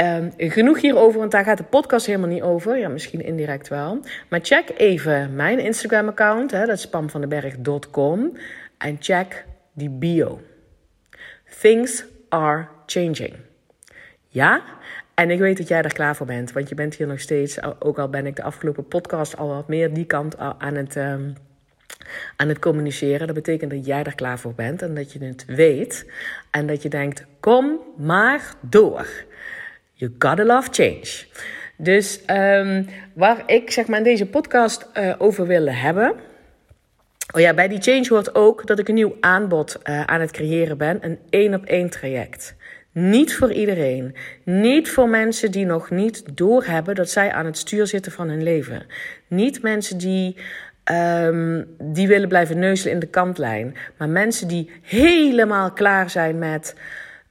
Um, 0.00 0.32
genoeg 0.36 0.80
hierover, 0.80 1.18
want 1.18 1.30
daar 1.30 1.44
gaat 1.44 1.58
de 1.58 1.64
podcast 1.64 2.06
helemaal 2.06 2.28
niet 2.28 2.42
over. 2.42 2.78
Ja, 2.78 2.88
misschien 2.88 3.24
indirect 3.24 3.68
wel. 3.68 4.00
Maar 4.28 4.40
check 4.42 4.72
even 4.76 5.34
mijn 5.34 5.58
Instagram-account, 5.58 6.50
dat 6.50 6.68
is 6.68 6.88
pamvandenberg.com. 6.88 8.36
En 8.78 8.96
check 9.00 9.44
die 9.72 9.90
bio. 9.90 10.40
Things 11.60 12.04
are 12.28 12.66
changing. 12.86 13.49
Ja? 14.32 14.62
En 15.14 15.30
ik 15.30 15.38
weet 15.38 15.56
dat 15.56 15.68
jij 15.68 15.82
er 15.82 15.92
klaar 15.92 16.16
voor 16.16 16.26
bent, 16.26 16.52
want 16.52 16.68
je 16.68 16.74
bent 16.74 16.94
hier 16.94 17.06
nog 17.06 17.20
steeds, 17.20 17.58
ook 17.78 17.98
al 17.98 18.08
ben 18.08 18.26
ik 18.26 18.36
de 18.36 18.42
afgelopen 18.42 18.88
podcast 18.88 19.36
al 19.36 19.48
wat 19.48 19.68
meer 19.68 19.92
die 19.94 20.04
kant 20.04 20.38
aan 20.38 20.74
het, 20.74 20.96
um, 20.96 21.34
aan 22.36 22.48
het 22.48 22.58
communiceren. 22.58 23.26
Dat 23.26 23.36
betekent 23.36 23.70
dat 23.70 23.86
jij 23.86 24.02
er 24.02 24.14
klaar 24.14 24.38
voor 24.38 24.54
bent 24.54 24.82
en 24.82 24.94
dat 24.94 25.12
je 25.12 25.24
het 25.24 25.44
weet. 25.44 26.10
En 26.50 26.66
dat 26.66 26.82
je 26.82 26.88
denkt: 26.88 27.24
kom 27.40 27.78
maar 27.96 28.54
door. 28.60 29.06
You 29.92 30.14
gotta 30.18 30.44
love 30.44 30.68
change. 30.70 31.24
Dus 31.76 32.20
um, 32.26 32.86
waar 33.14 33.42
ik 33.46 33.70
zeg 33.70 33.86
maar 33.86 33.98
in 33.98 34.04
deze 34.04 34.26
podcast 34.26 34.88
uh, 34.94 35.14
over 35.18 35.46
wil 35.46 35.66
hebben. 35.66 36.14
Oh 37.34 37.40
ja, 37.40 37.54
bij 37.54 37.68
die 37.68 37.80
change 37.80 38.06
hoort 38.08 38.34
ook 38.34 38.66
dat 38.66 38.78
ik 38.78 38.88
een 38.88 38.94
nieuw 38.94 39.16
aanbod 39.20 39.78
uh, 39.84 40.04
aan 40.04 40.20
het 40.20 40.30
creëren 40.30 40.78
ben. 40.78 40.98
Een 41.00 41.18
één 41.30 41.54
op 41.54 41.64
één 41.64 41.90
traject. 41.90 42.54
Niet 42.92 43.34
voor 43.34 43.52
iedereen. 43.52 44.14
Niet 44.44 44.90
voor 44.90 45.08
mensen 45.08 45.50
die 45.50 45.66
nog 45.66 45.90
niet 45.90 46.36
doorhebben 46.36 46.94
dat 46.94 47.10
zij 47.10 47.32
aan 47.32 47.46
het 47.46 47.58
stuur 47.58 47.86
zitten 47.86 48.12
van 48.12 48.28
hun 48.28 48.42
leven. 48.42 48.86
Niet 49.28 49.62
mensen 49.62 49.98
die, 49.98 50.36
um, 51.24 51.66
die 51.82 52.08
willen 52.08 52.28
blijven 52.28 52.58
neuzelen 52.58 52.92
in 52.92 53.00
de 53.00 53.06
kantlijn. 53.06 53.76
Maar 53.96 54.08
mensen 54.08 54.48
die 54.48 54.70
helemaal 54.82 55.72
klaar 55.72 56.10
zijn 56.10 56.38
met 56.38 56.74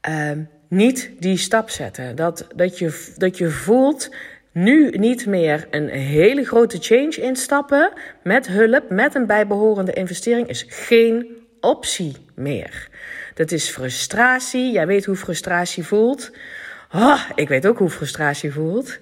um, 0.09 0.49
niet 0.67 1.11
die 1.19 1.37
stap 1.37 1.69
zetten. 1.69 2.15
Dat, 2.15 2.47
dat, 2.55 2.79
je, 2.79 3.13
dat 3.17 3.37
je 3.37 3.49
voelt 3.49 4.09
nu 4.51 4.89
niet 4.89 5.25
meer 5.25 5.67
een 5.71 5.89
hele 5.89 6.45
grote 6.45 6.77
change 6.79 7.15
instappen 7.21 7.91
met 8.23 8.47
hulp, 8.47 8.89
met 8.89 9.15
een 9.15 9.25
bijbehorende 9.25 9.93
investering, 9.93 10.47
is 10.47 10.65
geen 10.67 11.37
optie 11.61 12.15
meer. 12.35 12.89
Dat 13.33 13.51
is 13.51 13.69
frustratie. 13.69 14.71
Jij 14.71 14.87
weet 14.87 15.05
hoe 15.05 15.15
frustratie 15.15 15.85
voelt. 15.85 16.31
Oh, 16.93 17.21
ik 17.35 17.47
weet 17.47 17.67
ook 17.67 17.77
hoe 17.77 17.89
frustratie 17.89 18.51
voelt. 18.51 18.99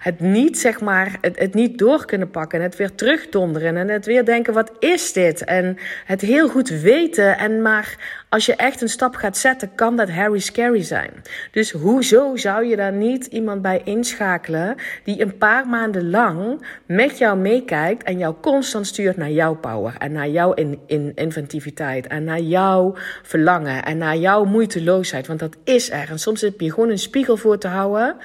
Het 0.00 0.20
niet, 0.20 0.58
zeg 0.58 0.80
maar, 0.80 1.18
het, 1.20 1.38
het 1.38 1.54
niet 1.54 1.78
door 1.78 2.04
kunnen 2.04 2.30
pakken. 2.30 2.58
En 2.58 2.64
het 2.64 2.76
weer 2.76 2.94
terugdonderen. 2.94 3.76
En 3.76 3.88
het 3.88 4.06
weer 4.06 4.24
denken, 4.24 4.54
wat 4.54 4.72
is 4.78 5.12
dit? 5.12 5.44
En 5.44 5.78
het 6.04 6.20
heel 6.20 6.48
goed 6.48 6.68
weten. 6.68 7.38
En 7.38 7.62
maar 7.62 8.24
als 8.28 8.46
je 8.46 8.54
echt 8.54 8.82
een 8.82 8.88
stap 8.88 9.14
gaat 9.14 9.36
zetten, 9.36 9.74
kan 9.74 9.96
dat 9.96 10.10
Harry 10.10 10.38
scary 10.38 10.82
zijn. 10.82 11.10
Dus 11.50 11.70
hoezo 11.70 12.36
zou 12.36 12.64
je 12.64 12.76
daar 12.76 12.92
niet 12.92 13.26
iemand 13.26 13.62
bij 13.62 13.80
inschakelen 13.84 14.74
die 15.04 15.22
een 15.22 15.36
paar 15.36 15.66
maanden 15.66 16.10
lang 16.10 16.66
met 16.86 17.18
jou 17.18 17.38
meekijkt 17.38 18.02
en 18.02 18.18
jou 18.18 18.34
constant 18.40 18.86
stuurt 18.86 19.16
naar 19.16 19.30
jouw 19.30 19.54
power 19.54 19.94
en 19.98 20.12
naar 20.12 20.28
jouw 20.28 20.52
in, 20.52 20.80
in 20.86 21.12
inventiviteit 21.14 22.06
en 22.06 22.24
naar 22.24 22.40
jouw 22.40 22.94
verlangen 23.22 23.84
en 23.84 23.98
naar 23.98 24.16
jouw 24.16 24.44
moeiteloosheid? 24.44 25.26
Want 25.26 25.40
dat 25.40 25.56
is 25.64 25.90
er. 25.90 26.10
En 26.10 26.18
soms 26.18 26.40
heb 26.40 26.60
je 26.60 26.72
gewoon 26.72 26.90
een 26.90 26.98
spiegel 26.98 27.36
voor 27.36 27.58
te 27.58 27.68
houden. 27.68 28.16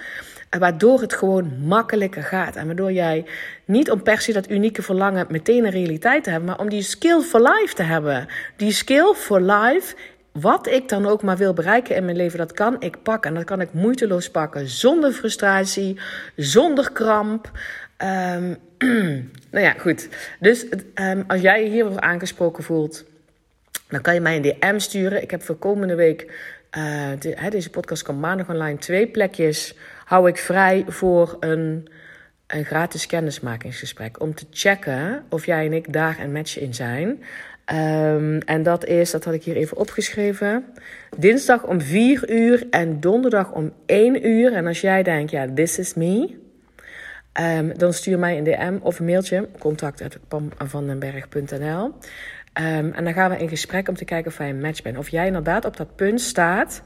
Waardoor 0.60 1.02
het 1.02 1.14
gewoon 1.14 1.52
makkelijker 1.66 2.24
gaat. 2.24 2.56
En 2.56 2.66
waardoor 2.66 2.92
jij 2.92 3.26
niet 3.66 3.92
om 3.92 4.04
per 4.04 4.22
se 4.22 4.34
dat 4.34 4.50
unieke 4.50 4.82
verlangen 4.82 5.26
meteen 5.30 5.66
een 5.66 5.72
realiteit 5.72 6.24
te 6.24 6.30
hebben, 6.30 6.50
maar 6.50 6.60
om 6.60 6.70
die 6.70 6.82
skill 6.82 7.22
for 7.22 7.42
life 7.42 7.74
te 7.76 7.84
hebben. 7.84 8.28
Die 8.56 8.72
skill 8.72 9.14
for 9.16 9.42
life, 9.42 9.96
wat 10.32 10.68
ik 10.68 10.90
dan 10.90 11.06
ook 11.06 11.24
maar 11.24 11.38
wil 11.38 11.54
bereiken 11.54 11.96
in 11.96 12.06
mijn 12.06 12.18
leven, 12.18 12.38
dat 12.38 12.52
kan 12.52 12.76
ik 12.80 13.04
pakken. 13.04 13.30
En 13.30 13.36
dat 13.36 13.46
kan 13.46 13.62
ik 13.62 13.74
moeiteloos 13.74 14.30
pakken. 14.30 14.68
Zonder 14.68 15.12
frustratie, 15.12 16.00
zonder 16.36 16.92
kramp. 16.92 17.52
Um, 17.98 18.58
nou 19.52 19.66
ja, 19.66 19.74
goed. 19.78 20.10
Dus 20.40 20.66
um, 20.96 21.24
als 21.28 21.42
jij 21.42 21.64
je 21.64 21.70
hierover 21.70 22.02
aangesproken 22.02 22.64
voelt, 22.64 23.06
dan 23.90 24.02
kan 24.02 24.14
je 24.14 24.22
mij 24.22 24.36
een 24.36 24.42
DM 24.42 24.80
sturen. 24.80 25.22
Ik 25.22 25.32
heb 25.32 25.44
voor 25.44 25.56
komende 25.56 25.96
week, 25.96 26.32
uh, 26.78 27.10
de, 27.20 27.50
deze 27.50 27.70
podcast 27.70 28.04
komt 28.04 28.20
maandag 28.20 28.50
online, 28.50 28.78
twee 28.78 29.08
plekjes 29.08 29.76
hou 30.06 30.30
ik 30.30 30.38
vrij 30.38 30.84
voor 30.88 31.38
een, 31.40 31.88
een 32.48 32.66
gratis 32.66 33.06
kennismakingsgesprek. 33.06 34.22
Om 34.22 34.36
te 34.36 34.46
checken 34.52 35.24
of 35.30 35.46
jij 35.46 35.66
en 35.66 35.74
ik 35.74 35.94
daar 35.94 36.20
een 36.20 36.32
match 36.32 36.60
in 36.60 36.74
zijn. 36.74 37.24
Um, 37.74 38.40
en 38.40 38.64
dat 38.64 38.86
is, 38.86 39.12
dat 39.12 39.24
had 39.24 39.34
ik 39.34 39.44
hier 39.44 39.56
even 39.56 39.78
opgeschreven. 39.78 40.66
Dinsdag 41.18 41.64
om 41.64 41.82
4 41.82 42.30
uur 42.30 42.68
en 42.70 43.00
donderdag 43.00 43.52
om 43.52 43.74
1 43.86 44.28
uur. 44.28 44.54
En 44.54 44.68
als 44.68 44.82
jij 44.82 45.04
denkt, 45.04 45.32
ja, 45.32 45.48
this 45.54 45.80
is 45.80 45.94
me. 45.94 46.40
Um, 47.40 47.78
dan 47.78 47.94
stuur 47.94 48.20
mij 48.20 48.38
een 48.38 48.44
DM 48.44 48.78
of 48.82 49.00
een 49.00 49.06
mailtje. 49.06 49.48
contact.pamvandenberg.nl 49.60 51.94
ehm, 52.54 52.92
En 52.92 53.04
dan 53.04 53.14
gaan 53.14 53.30
we 53.30 53.38
in 53.38 53.50
gesprek 53.50 53.88
om 53.88 53.96
te 53.96 54.06
kijken 54.06 54.32
of 54.32 54.38
jij 54.38 54.50
een 54.50 54.62
match 54.62 54.82
bent. 54.82 54.98
Of 54.98 55.10
jij 55.10 55.28
inderdaad 55.28 55.66
op 55.66 55.78
dat 55.78 55.96
punt 55.96 56.22
staat. 56.22 56.84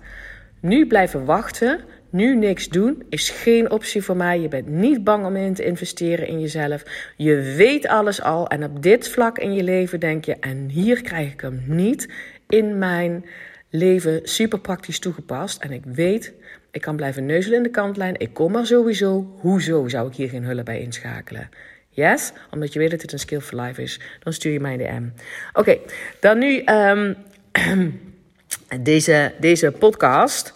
Nu 0.60 0.88
blijven 0.88 1.26
wachten 1.26 1.80
nu 2.16 2.36
niks 2.36 2.70
doen 2.70 3.04
is 3.10 3.30
geen 3.30 3.72
optie 3.72 4.02
voor 4.02 4.16
mij. 4.16 4.40
Je 4.40 4.48
bent 4.48 4.68
niet 4.68 5.04
bang 5.04 5.26
om 5.26 5.36
in 5.36 5.54
te 5.54 5.66
investeren 5.66 6.28
in 6.28 6.40
jezelf. 6.40 6.84
Je 7.18 7.54
weet 7.58 7.88
alles 7.88 8.22
al. 8.22 8.48
En 8.48 8.64
op 8.64 8.84
dit 8.84 9.10
vlak 9.10 9.38
in 9.38 9.54
je 9.54 9.64
leven 9.64 10.00
denk 10.00 10.26
je: 10.26 10.36
en 10.40 10.70
hier 10.70 11.02
krijg 11.02 11.32
ik 11.32 11.42
hem 11.42 11.64
niet 11.66 12.14
in 12.50 12.78
mijn 12.78 13.26
leven 13.70 14.20
super 14.24 14.60
praktisch 14.60 15.00
toegepast. 15.00 15.62
En 15.62 15.72
ik 15.72 15.84
weet, 15.86 16.34
ik 16.72 16.82
kan 16.82 16.96
blijven 16.96 17.26
neuzelen 17.26 17.58
in 17.58 17.64
de 17.64 17.70
kantlijn. 17.70 18.20
Ik 18.20 18.34
kom 18.34 18.56
er 18.56 18.68
sowieso. 18.68 19.36
Hoezo 19.40 19.88
zou 19.88 20.08
ik 20.08 20.16
hier 20.16 20.30
geen 20.30 20.44
hulp 20.44 20.66
bij 20.66 20.80
inschakelen? 20.80 21.50
Yes? 21.96 22.32
Omdat 22.52 22.74
je 22.74 22.80
weet 22.80 22.92
dat 22.92 23.00
dit 23.00 23.12
een 23.12 23.20
skill 23.20 23.40
for 23.40 23.62
life 23.62 23.82
is. 23.82 24.00
Dan 24.20 24.34
stuur 24.34 24.52
je 24.52 24.60
mij 24.60 24.74
een 24.74 24.80
DM. 25.14 25.24
Oké, 25.60 25.78
dan 26.20 26.38
nu 26.38 26.64
um, 26.66 27.16
deze, 28.82 29.34
deze 29.40 29.72
podcast. 29.72 30.54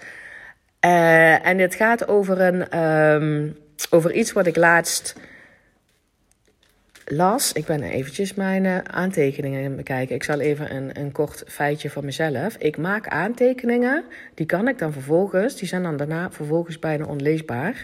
Uh, 0.85 1.45
en 1.45 1.57
dit 1.57 1.75
gaat 1.75 2.07
over, 2.07 2.41
een, 2.41 2.79
um, 2.79 3.57
over 3.89 4.11
iets 4.11 4.31
wat 4.31 4.47
ik 4.47 4.55
laatst 4.55 5.15
las. 7.05 7.53
Ik 7.53 7.65
ben 7.65 7.83
eventjes 7.83 8.33
mijn 8.33 8.63
uh, 8.63 8.77
aantekeningen 8.77 9.75
bekijken. 9.75 10.15
Ik 10.15 10.23
zal 10.23 10.39
even 10.39 10.75
een, 10.75 10.99
een 10.99 11.11
kort 11.11 11.43
feitje 11.47 11.89
van 11.89 12.05
mezelf. 12.05 12.55
Ik 12.55 12.77
maak 12.77 13.07
aantekeningen, 13.07 14.03
die 14.33 14.45
kan 14.45 14.67
ik 14.67 14.77
dan 14.77 14.93
vervolgens, 14.93 15.55
die 15.55 15.67
zijn 15.67 15.83
dan 15.83 15.97
daarna 15.97 16.31
vervolgens 16.31 16.79
bijna 16.79 17.05
onleesbaar. 17.05 17.83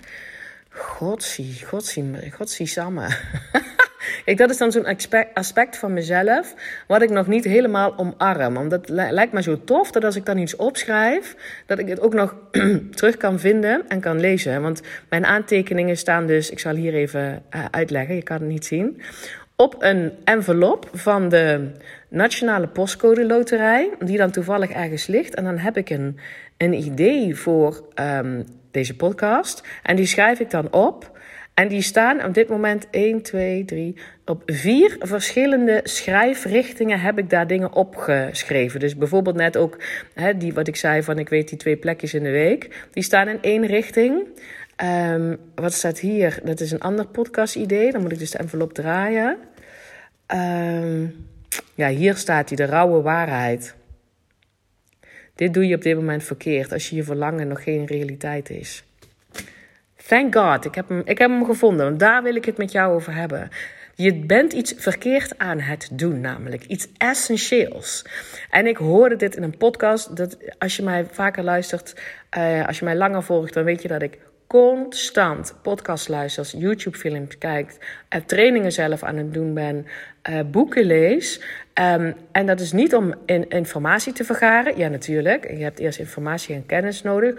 Godsie, 0.75 1.65
godsie, 1.65 2.31
godsie 2.31 2.67
samme. 2.67 3.07
Ik, 4.25 4.37
dat 4.37 4.49
is 4.49 4.57
dan 4.57 4.71
zo'n 4.71 4.85
aspect 5.33 5.77
van 5.77 5.93
mezelf 5.93 6.53
wat 6.87 7.01
ik 7.01 7.09
nog 7.09 7.27
niet 7.27 7.43
helemaal 7.43 7.97
omarm. 7.97 8.57
Omdat 8.57 8.87
het 8.87 8.89
lijkt 8.89 9.33
me 9.33 9.41
zo 9.41 9.63
tof 9.63 9.91
dat 9.91 10.03
als 10.03 10.15
ik 10.15 10.25
dan 10.25 10.37
iets 10.37 10.55
opschrijf, 10.55 11.35
dat 11.65 11.79
ik 11.79 11.87
het 11.87 11.99
ook 11.99 12.13
nog 12.13 12.35
terug 12.95 13.17
kan 13.17 13.39
vinden 13.39 13.83
en 13.87 13.99
kan 13.99 14.19
lezen. 14.19 14.61
Want 14.61 14.81
mijn 15.09 15.25
aantekeningen 15.25 15.97
staan 15.97 16.27
dus, 16.27 16.49
ik 16.49 16.59
zal 16.59 16.75
hier 16.75 16.93
even 16.93 17.43
uh, 17.55 17.65
uitleggen, 17.71 18.15
je 18.15 18.23
kan 18.23 18.39
het 18.39 18.47
niet 18.47 18.65
zien. 18.65 19.01
Op 19.55 19.75
een 19.79 20.11
envelop 20.23 20.89
van 20.93 21.29
de 21.29 21.71
Nationale 22.09 22.67
Postcode 22.67 23.25
Loterij, 23.25 23.89
die 23.99 24.17
dan 24.17 24.31
toevallig 24.31 24.69
ergens 24.69 25.07
ligt. 25.07 25.35
En 25.35 25.43
dan 25.43 25.57
heb 25.57 25.77
ik 25.77 25.89
een, 25.89 26.19
een 26.57 26.73
idee 26.73 27.35
voor 27.35 27.83
um, 27.99 28.45
deze 28.75 28.95
podcast. 28.95 29.63
En 29.83 29.95
die 29.95 30.05
schrijf 30.05 30.39
ik 30.39 30.49
dan 30.49 30.73
op. 30.73 31.13
En 31.53 31.67
die 31.67 31.81
staan 31.81 32.25
op 32.25 32.33
dit 32.33 32.49
moment 32.49 32.87
1, 32.89 33.21
2, 33.21 33.65
3. 33.65 33.97
Op 34.25 34.43
vier 34.45 34.95
verschillende 34.99 35.79
schrijfrichtingen 35.83 36.99
heb 36.99 37.17
ik 37.17 37.29
daar 37.29 37.47
dingen 37.47 37.73
opgeschreven. 37.73 38.79
Dus 38.79 38.95
bijvoorbeeld 38.95 39.35
net 39.35 39.57
ook 39.57 39.77
hè, 40.13 40.37
die, 40.37 40.53
wat 40.53 40.67
ik 40.67 40.75
zei 40.75 41.03
van 41.03 41.19
ik 41.19 41.29
weet 41.29 41.49
die 41.49 41.57
twee 41.57 41.77
plekjes 41.77 42.13
in 42.13 42.23
de 42.23 42.31
week. 42.31 42.87
Die 42.91 43.03
staan 43.03 43.27
in 43.27 43.41
één 43.41 43.65
richting. 43.65 44.27
Um, 44.83 45.37
wat 45.55 45.73
staat 45.73 45.99
hier? 45.99 46.39
Dat 46.43 46.59
is 46.59 46.71
een 46.71 46.81
ander 46.81 47.07
podcast 47.07 47.55
idee. 47.55 47.91
Dan 47.91 48.01
moet 48.01 48.11
ik 48.11 48.19
dus 48.19 48.31
de 48.31 48.37
envelop 48.37 48.73
draaien. 48.73 49.37
Um, 50.33 51.15
ja, 51.73 51.89
hier 51.89 52.15
staat 52.15 52.47
die, 52.47 52.57
de 52.57 52.65
rauwe 52.65 53.01
waarheid. 53.01 53.75
Dit 55.35 55.53
doe 55.53 55.67
je 55.67 55.75
op 55.75 55.81
dit 55.81 55.95
moment 55.95 56.23
verkeerd 56.23 56.71
als 56.71 56.89
je 56.89 56.95
je 56.95 57.03
verlangen 57.03 57.47
nog 57.47 57.63
geen 57.63 57.85
realiteit 57.85 58.49
is. 58.49 58.83
Thank 60.07 60.35
God, 60.35 60.65
ik 60.65 60.75
heb 60.75 60.89
hem, 60.89 61.01
ik 61.05 61.17
heb 61.17 61.29
hem 61.29 61.45
gevonden. 61.45 61.85
Want 61.85 61.99
daar 61.99 62.23
wil 62.23 62.35
ik 62.35 62.45
het 62.45 62.57
met 62.57 62.71
jou 62.71 62.93
over 62.93 63.13
hebben. 63.13 63.49
Je 63.95 64.15
bent 64.15 64.53
iets 64.53 64.73
verkeerd 64.77 65.37
aan 65.37 65.59
het 65.59 65.89
doen, 65.91 66.21
namelijk 66.21 66.63
iets 66.65 66.87
essentieels. 66.97 68.05
En 68.49 68.67
ik 68.67 68.77
hoorde 68.77 69.15
dit 69.15 69.35
in 69.35 69.43
een 69.43 69.57
podcast. 69.57 70.17
Dat 70.17 70.37
als 70.59 70.75
je 70.75 70.83
mij 70.83 71.05
vaker 71.11 71.43
luistert, 71.43 72.01
uh, 72.37 72.67
als 72.67 72.79
je 72.79 72.85
mij 72.85 72.95
langer 72.95 73.23
volgt, 73.23 73.53
dan 73.53 73.63
weet 73.63 73.81
je 73.81 73.87
dat 73.87 74.01
ik 74.01 74.19
constant 74.55 75.55
podcast 75.61 76.09
luistert, 76.09 76.51
YouTube-films 76.51 77.37
kijkt, 77.37 77.77
uh, 78.15 78.21
trainingen 78.25 78.71
zelf 78.71 79.03
aan 79.03 79.15
het 79.15 79.33
doen 79.33 79.53
ben, 79.53 79.85
uh, 80.29 80.39
boeken 80.51 80.83
lees. 80.83 81.41
Um, 81.73 82.15
en 82.31 82.45
dat 82.45 82.59
is 82.59 82.71
niet 82.71 82.95
om 82.95 83.13
in, 83.25 83.49
informatie 83.49 84.13
te 84.13 84.23
vergaren. 84.23 84.77
Ja, 84.77 84.87
natuurlijk. 84.87 85.49
Je 85.49 85.63
hebt 85.63 85.79
eerst 85.79 85.99
informatie 85.99 86.55
en 86.55 86.65
kennis 86.65 87.01
nodig. 87.01 87.35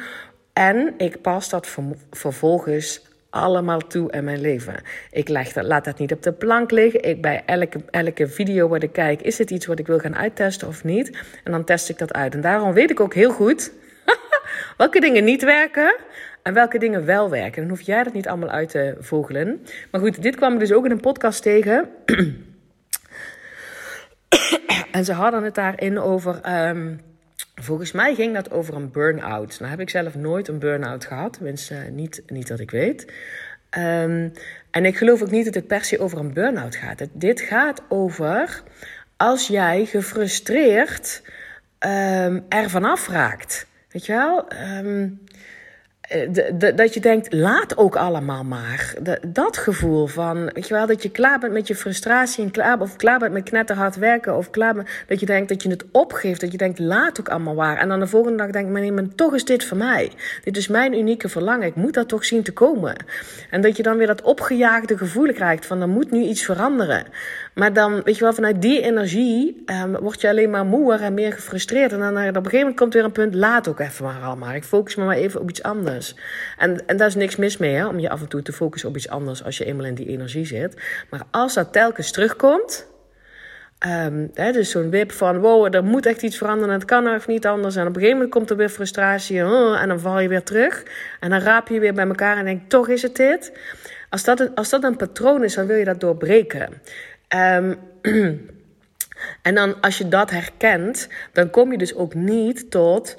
En 0.53 0.95
ik 0.97 1.21
pas 1.21 1.49
dat 1.49 1.77
vervolgens 2.11 3.07
allemaal 3.31 3.81
toe 3.81 4.13
in 4.13 4.25
mijn 4.25 4.41
leven. 4.41 4.75
Ik 5.11 5.29
leg 5.29 5.53
dat, 5.53 5.65
laat 5.65 5.85
dat 5.85 5.99
niet 5.99 6.13
op 6.13 6.23
de 6.23 6.33
plank 6.33 6.71
liggen. 6.71 7.03
Ik, 7.03 7.23
bij 7.23 7.43
elke, 7.47 7.81
elke 7.91 8.29
video 8.29 8.69
wat 8.69 8.83
ik 8.83 8.93
kijk, 8.93 9.23
is 9.23 9.39
het 9.39 9.51
iets 9.51 9.67
wat 9.67 9.79
ik 9.79 9.87
wil 9.87 9.99
gaan 9.99 10.17
uittesten 10.17 10.69
of 10.69 10.85
niet? 10.85 11.19
En 11.45 11.53
dan 11.53 11.65
test 11.65 11.89
ik 11.89 11.99
dat 11.99 12.13
uit. 12.13 12.35
En 12.35 12.41
daarom 12.41 12.73
weet 12.73 12.91
ik 12.91 13.01
ook 13.01 13.15
heel 13.15 13.33
goed 13.33 13.73
welke 14.77 15.01
dingen 15.01 15.25
niet 15.25 15.43
werken 15.43 15.97
en 16.47 16.55
welke 16.55 16.79
dingen 16.79 17.05
wel 17.05 17.31
werken. 17.31 17.63
Dan 17.63 17.71
hoef 17.71 17.81
jij 17.81 18.03
dat 18.03 18.13
niet 18.13 18.29
allemaal 18.29 18.49
uit 18.49 18.69
te 18.69 18.97
vogelen. 18.99 19.67
Maar 19.91 20.01
goed, 20.01 20.23
dit 20.23 20.37
kwam 20.37 20.53
ik 20.53 20.59
dus 20.59 20.73
ook 20.73 20.85
in 20.85 20.91
een 20.91 21.01
podcast 21.01 21.43
tegen. 21.43 21.89
en 24.93 25.05
ze 25.05 25.13
hadden 25.13 25.43
het 25.43 25.55
daarin 25.55 25.99
over. 25.99 26.67
Um, 26.69 27.01
volgens 27.55 27.93
mij 27.93 28.15
ging 28.15 28.35
dat 28.35 28.51
over 28.51 28.75
een 28.75 28.91
burn-out. 28.91 29.57
Nou 29.59 29.71
heb 29.71 29.81
ik 29.81 29.91
zelf 29.91 30.15
nooit 30.15 30.49
een 30.49 30.59
burn-out 30.59 31.05
gehad. 31.05 31.33
Tenminste, 31.33 31.75
niet, 31.75 32.23
niet 32.27 32.49
dat 32.49 32.61
ik 32.61 32.71
weet. 32.71 33.13
Um, 33.79 34.33
en 34.71 34.85
ik 34.85 34.97
geloof 34.97 35.23
ook 35.23 35.31
niet 35.31 35.45
dat 35.45 35.55
het 35.55 35.67
per 35.67 35.85
se 35.85 35.99
over 35.99 36.19
een 36.19 36.33
burn-out 36.33 36.77
gaat. 36.77 36.99
Het, 36.99 37.11
dit 37.13 37.41
gaat 37.41 37.83
over 37.89 38.63
als 39.17 39.47
jij 39.47 39.85
gefrustreerd 39.85 41.23
um, 41.81 42.45
er 42.49 42.71
vanaf 42.71 43.09
raakt. 43.09 43.67
Weet 43.91 44.07
je 44.07 44.13
wel? 44.13 44.49
Eh, 44.49 45.05
dat 46.75 46.95
je 46.95 47.01
denkt, 47.01 47.33
laat 47.33 47.77
ook 47.77 47.97
allemaal 47.97 48.45
maar. 48.45 48.95
dat 49.27 49.57
gevoel 49.57 50.07
van, 50.07 50.51
weet 50.53 50.69
je 50.69 50.75
wel, 50.75 50.87
dat 50.87 51.03
je 51.03 51.11
klaar 51.11 51.39
bent 51.39 51.53
met 51.53 51.67
je 51.67 51.75
frustratie 51.75 52.45
en 52.45 52.51
klaar, 52.51 52.81
of 52.81 52.97
klaar 52.97 53.19
bent 53.19 53.33
met 53.33 53.43
knetterhard 53.43 53.97
werken, 53.97 54.37
of 54.37 54.51
klaar 54.51 54.75
bent, 54.75 54.89
dat 55.07 55.21
je 55.21 55.27
denkt 55.27 55.49
dat 55.49 55.63
je 55.63 55.69
het 55.69 55.85
opgeeft, 55.91 56.41
dat 56.41 56.53
je 56.53 56.59
denkt, 56.59 56.79
laat 56.79 57.21
ook 57.21 57.29
allemaal 57.29 57.55
waar. 57.55 57.79
En 57.79 57.89
dan 57.89 58.01
de 58.01 58.07
volgende 58.07 58.37
dag 58.37 58.51
denk 58.51 58.77
je, 58.77 58.93
maar 58.93 59.05
toch 59.15 59.35
is 59.35 59.45
dit 59.45 59.65
voor 59.65 59.77
mij. 59.77 60.13
Dit 60.45 60.57
is 60.57 60.69
mijn 60.69 60.99
unieke 60.99 61.29
verlangen, 61.29 61.67
ik 61.67 61.75
moet 61.75 61.95
dat 61.95 62.09
toch 62.09 62.25
zien 62.25 62.43
te 62.43 62.53
komen. 62.53 62.97
En 63.51 63.61
dat 63.61 63.77
je 63.77 63.83
dan 63.83 63.97
weer 63.97 64.07
dat 64.07 64.23
opgejaagde 64.23 64.99
gevoel 64.99 65.33
krijgt 65.33 65.67
van, 65.67 65.81
er 65.81 65.89
moet 65.89 66.11
nu 66.11 66.23
iets 66.23 66.45
veranderen. 66.45 67.05
Maar 67.55 67.73
dan, 67.73 68.03
weet 68.03 68.17
je 68.17 68.25
wel, 68.25 68.33
vanuit 68.33 68.63
die 68.63 68.83
energie 68.83 69.65
um, 69.67 69.97
word 69.97 70.21
je 70.21 70.29
alleen 70.29 70.51
maar 70.51 70.65
moeer 70.65 71.01
en 71.01 71.15
meer 71.15 71.33
gefrustreerd. 71.33 71.93
En 71.93 71.99
dan 71.99 72.09
op 72.09 72.17
een 72.17 72.35
gegeven 72.35 72.59
moment 72.59 72.77
komt 72.77 72.95
weer 72.95 73.05
een 73.05 73.13
punt, 73.13 73.35
laat 73.35 73.69
ook 73.69 73.81
even 73.81 74.05
maar 74.05 74.23
allemaal. 74.23 74.55
Ik 74.55 74.65
focus 74.65 74.95
me 74.95 75.05
maar 75.05 75.17
even 75.17 75.41
op 75.41 75.51
iets 75.51 75.63
anders. 75.63 75.96
En, 76.59 76.87
en 76.87 76.97
daar 76.97 77.07
is 77.07 77.15
niks 77.15 77.37
mis 77.37 77.57
mee, 77.57 77.75
hè, 77.75 77.87
om 77.87 77.99
je 77.99 78.11
af 78.11 78.21
en 78.21 78.29
toe 78.29 78.43
te 78.43 78.53
focussen 78.53 78.89
op 78.89 78.97
iets 78.97 79.09
anders 79.09 79.45
als 79.45 79.59
je 79.59 79.65
eenmaal 79.65 79.87
in 79.87 79.95
die 79.95 80.09
energie 80.09 80.47
zit. 80.47 80.83
Maar 81.11 81.23
als 81.31 81.55
dat 81.55 81.73
telkens 81.73 82.11
terugkomt, 82.11 82.87
hè, 84.35 84.53
dus 84.53 84.71
zo'n 84.71 84.91
wip 84.91 85.13
van, 85.13 85.39
wow, 85.39 85.75
er 85.75 85.85
moet 85.85 86.07
echt 86.07 86.23
iets 86.23 86.37
veranderen, 86.37 86.75
het 86.75 86.85
kan 86.85 87.09
of 87.09 87.27
niet 87.27 87.47
anders. 87.47 87.77
En 87.77 87.83
op 87.83 87.89
een 87.89 87.95
gegeven 87.95 88.15
moment 88.15 88.31
komt 88.31 88.51
er 88.51 88.57
weer 88.57 88.69
frustratie, 88.69 89.45
oh, 89.45 89.81
en 89.81 89.89
dan 89.89 90.01
val 90.01 90.21
je 90.21 90.29
weer 90.29 90.43
terug. 90.43 90.83
En 91.21 91.31
dan 91.31 91.41
raap 91.41 91.69
je 91.69 91.81
weer 91.81 91.95
bij 91.95 92.07
elkaar 92.07 92.37
en 92.37 92.45
denk, 92.45 92.71
toch 92.71 92.89
is 92.89 93.03
het 93.03 93.17
dit. 93.17 93.53
Als 94.11 94.25
dat, 94.25 94.41
een, 94.41 94.55
als 94.55 94.69
dat 94.69 94.85
een 94.85 94.97
patroon 94.97 95.45
is, 95.45 95.55
dan 95.55 95.67
wil 95.67 95.77
je 95.77 95.85
dat 95.85 96.01
doorbreken. 96.01 96.83
Um, 97.37 97.79
en 99.43 99.55
dan 99.55 99.81
als 99.81 99.99
je 99.99 100.09
dat 100.09 100.31
herkent, 100.31 101.09
dan 101.33 101.51
kom 101.51 101.73
je 101.73 101.79
dus 101.79 101.95
ook 101.95 102.15
niet 102.15 102.71
tot 102.71 103.17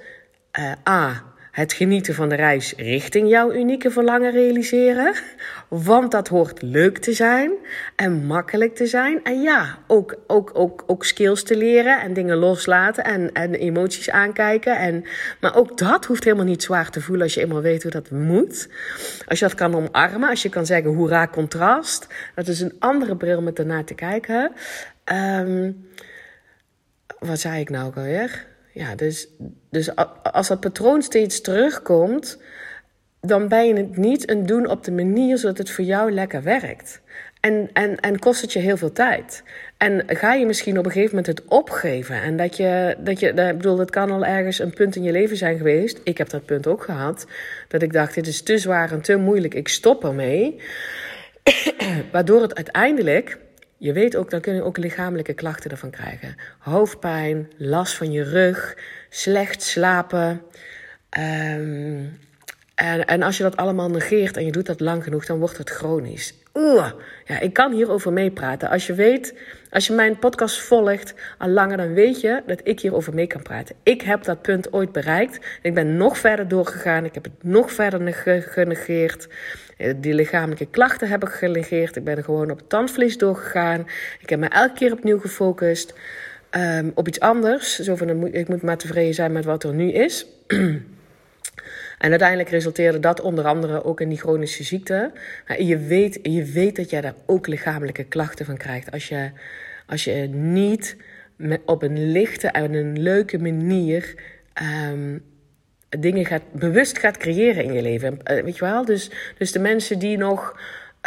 uh, 0.59 0.71
A. 0.87 1.23
Het 1.57 1.73
genieten 1.73 2.13
van 2.13 2.29
de 2.29 2.35
reis 2.35 2.73
richting 2.75 3.29
jouw 3.29 3.53
unieke 3.53 3.91
verlangen 3.91 4.31
realiseren. 4.31 5.13
Want 5.67 6.11
dat 6.11 6.27
hoort 6.27 6.61
leuk 6.61 6.97
te 6.97 7.13
zijn 7.13 7.51
en 7.95 8.25
makkelijk 8.25 8.75
te 8.75 8.85
zijn. 8.85 9.23
En 9.23 9.41
ja, 9.41 9.77
ook, 9.87 10.17
ook, 10.27 10.51
ook, 10.53 10.83
ook 10.87 11.05
skills 11.05 11.43
te 11.43 11.57
leren 11.57 12.01
en 12.01 12.13
dingen 12.13 12.37
loslaten 12.37 13.03
en, 13.03 13.31
en 13.33 13.53
emoties 13.53 14.09
aankijken. 14.09 14.77
En, 14.77 15.03
maar 15.41 15.55
ook 15.55 15.77
dat 15.77 16.05
hoeft 16.05 16.23
helemaal 16.23 16.45
niet 16.45 16.63
zwaar 16.63 16.89
te 16.89 17.01
voelen 17.01 17.23
als 17.23 17.33
je 17.33 17.41
eenmaal 17.41 17.61
weet 17.61 17.83
hoe 17.83 17.91
dat 17.91 18.11
moet. 18.11 18.69
Als 19.27 19.39
je 19.39 19.45
dat 19.45 19.55
kan 19.55 19.75
omarmen, 19.75 20.29
als 20.29 20.41
je 20.41 20.49
kan 20.49 20.65
zeggen 20.65 20.93
hoera 20.93 21.27
contrast. 21.27 22.07
Dat 22.35 22.47
is 22.47 22.61
een 22.61 22.75
andere 22.79 23.15
bril 23.15 23.41
met 23.41 23.59
ernaar 23.59 23.83
te 23.83 23.95
kijken. 23.95 24.51
Um, 25.13 25.87
wat 27.19 27.39
zei 27.39 27.59
ik 27.59 27.69
nou 27.69 27.95
alweer? 27.95 28.45
Ja, 28.77 28.95
dus, 28.95 29.27
dus 29.69 29.95
als 30.23 30.47
dat 30.47 30.59
patroon 30.59 31.01
steeds 31.01 31.41
terugkomt, 31.41 32.41
dan 33.21 33.47
ben 33.47 33.67
je 33.67 33.73
het 33.73 33.97
niet 33.97 34.29
een 34.29 34.45
doen 34.45 34.67
op 34.67 34.83
de 34.83 34.91
manier 34.91 35.37
zodat 35.37 35.57
het 35.57 35.71
voor 35.71 35.83
jou 35.83 36.11
lekker 36.11 36.43
werkt. 36.43 37.01
En, 37.39 37.69
en, 37.73 37.99
en 37.99 38.19
kost 38.19 38.41
het 38.41 38.53
je 38.53 38.59
heel 38.59 38.77
veel 38.77 38.91
tijd. 38.91 39.43
En 39.77 40.03
ga 40.07 40.33
je 40.33 40.45
misschien 40.45 40.77
op 40.77 40.85
een 40.85 40.91
gegeven 40.91 41.15
moment 41.15 41.37
het 41.37 41.47
opgeven. 41.47 42.21
En 42.21 42.37
dat 42.37 42.57
je, 42.57 42.95
dat 42.99 43.19
je, 43.19 43.27
ik 43.27 43.57
bedoel, 43.57 43.75
dat 43.75 43.89
kan 43.89 44.11
al 44.11 44.25
ergens 44.25 44.59
een 44.59 44.73
punt 44.73 44.95
in 44.95 45.03
je 45.03 45.11
leven 45.11 45.37
zijn 45.37 45.57
geweest. 45.57 45.99
Ik 46.03 46.17
heb 46.17 46.29
dat 46.29 46.45
punt 46.45 46.67
ook 46.67 46.83
gehad. 46.83 47.27
Dat 47.67 47.81
ik 47.81 47.93
dacht, 47.93 48.13
dit 48.13 48.27
is 48.27 48.41
te 48.41 48.57
zwaar 48.57 48.91
en 48.91 49.01
te 49.01 49.15
moeilijk, 49.15 49.53
ik 49.53 49.67
stop 49.67 50.03
ermee. 50.03 50.61
Waardoor 52.11 52.41
het 52.41 52.55
uiteindelijk 52.55 53.37
je 53.77 53.93
weet 53.93 54.15
ook, 54.15 54.29
dan 54.29 54.41
kun 54.41 54.53
je 54.53 54.63
ook 54.63 54.77
lichamelijke 54.77 55.33
klachten 55.33 55.71
ervan 55.71 55.89
krijgen. 55.89 56.35
Hoofdpijn, 56.59 57.51
last 57.57 57.93
van 57.93 58.11
je 58.11 58.23
rug, 58.23 58.77
slecht 59.09 59.63
slapen. 59.63 60.41
Um, 61.19 62.19
en, 62.75 63.05
en 63.05 63.21
als 63.21 63.37
je 63.37 63.43
dat 63.43 63.57
allemaal 63.57 63.89
negeert 63.89 64.37
en 64.37 64.45
je 64.45 64.51
doet 64.51 64.65
dat 64.65 64.79
lang 64.79 65.03
genoeg, 65.03 65.25
dan 65.25 65.39
wordt 65.39 65.57
het 65.57 65.69
chronisch. 65.69 66.33
Oeh, 66.53 66.91
ja, 67.25 67.39
ik 67.39 67.53
kan 67.53 67.73
hierover 67.73 68.13
meepraten. 68.13 68.69
Als 68.69 68.87
je 68.87 68.93
weet, 68.93 69.33
als 69.69 69.87
je 69.87 69.93
mijn 69.93 70.19
podcast 70.19 70.61
volgt 70.61 71.13
al 71.37 71.49
langer, 71.49 71.77
dan 71.77 71.93
weet 71.93 72.21
je 72.21 72.41
dat 72.45 72.59
ik 72.63 72.79
hierover 72.79 73.13
mee 73.13 73.27
kan 73.27 73.41
praten. 73.41 73.75
Ik 73.83 74.01
heb 74.01 74.23
dat 74.23 74.41
punt 74.41 74.73
ooit 74.73 74.91
bereikt. 74.91 75.45
Ik 75.61 75.73
ben 75.73 75.97
nog 75.97 76.17
verder 76.17 76.47
doorgegaan. 76.47 77.05
Ik 77.05 77.13
heb 77.13 77.23
het 77.23 77.43
nog 77.43 77.71
verder 77.71 78.13
genegeerd. 78.41 79.27
Eh, 79.77 79.93
die 79.97 80.13
lichamelijke 80.13 80.65
klachten 80.65 81.07
heb 81.07 81.23
ik 81.23 81.29
genegeerd. 81.29 81.95
Ik 81.95 82.03
ben 82.03 82.23
gewoon 82.23 82.51
op 82.51 82.57
het 82.57 82.69
tandvlees 82.69 83.17
doorgegaan. 83.17 83.87
Ik 84.19 84.29
heb 84.29 84.39
me 84.39 84.47
elke 84.47 84.73
keer 84.73 84.91
opnieuw 84.91 85.19
gefocust 85.19 85.93
um, 86.51 86.91
op 86.95 87.07
iets 87.07 87.19
anders. 87.19 87.79
Zo 87.79 87.95
van, 87.95 88.27
ik 88.27 88.47
moet 88.47 88.61
maar 88.61 88.77
tevreden 88.77 89.13
zijn 89.13 89.31
met 89.31 89.45
wat 89.45 89.63
er 89.63 89.73
nu 89.73 89.91
is. 89.91 90.25
En 91.97 92.09
uiteindelijk 92.09 92.49
resulteerde 92.49 92.99
dat 92.99 93.21
onder 93.21 93.45
andere 93.45 93.83
ook 93.83 94.01
in 94.01 94.09
die 94.09 94.17
chronische 94.17 94.63
ziekte. 94.63 95.11
je, 95.57 95.77
weet, 95.77 96.19
je 96.21 96.43
weet 96.43 96.75
dat 96.75 96.89
jij 96.89 97.01
daar 97.01 97.15
ook 97.25 97.47
lichamelijke 97.47 98.03
klachten 98.03 98.45
van 98.45 98.57
krijgt. 98.57 98.91
Als 98.91 99.07
je, 99.07 99.31
als 99.85 100.03
je 100.03 100.13
niet 100.31 100.97
op 101.65 101.83
een 101.83 102.11
lichte 102.11 102.47
en 102.47 102.73
een 102.73 103.01
leuke 103.01 103.39
manier 103.39 104.15
um, 104.89 105.23
dingen 105.89 106.25
gaat, 106.25 106.51
bewust 106.51 106.99
gaat 106.99 107.17
creëren 107.17 107.63
in 107.63 107.73
je 107.73 107.81
leven. 107.81 108.19
Uh, 108.23 108.43
weet 108.43 108.57
je 108.57 108.65
wel? 108.65 108.85
Dus, 108.85 109.11
dus 109.37 109.51
de 109.51 109.59
mensen 109.59 109.99
die 109.99 110.17
nog 110.17 110.59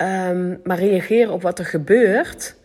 um, 0.02 0.60
maar 0.64 0.78
reageren 0.78 1.32
op 1.32 1.42
wat 1.42 1.58
er 1.58 1.64
gebeurt, 1.64 2.56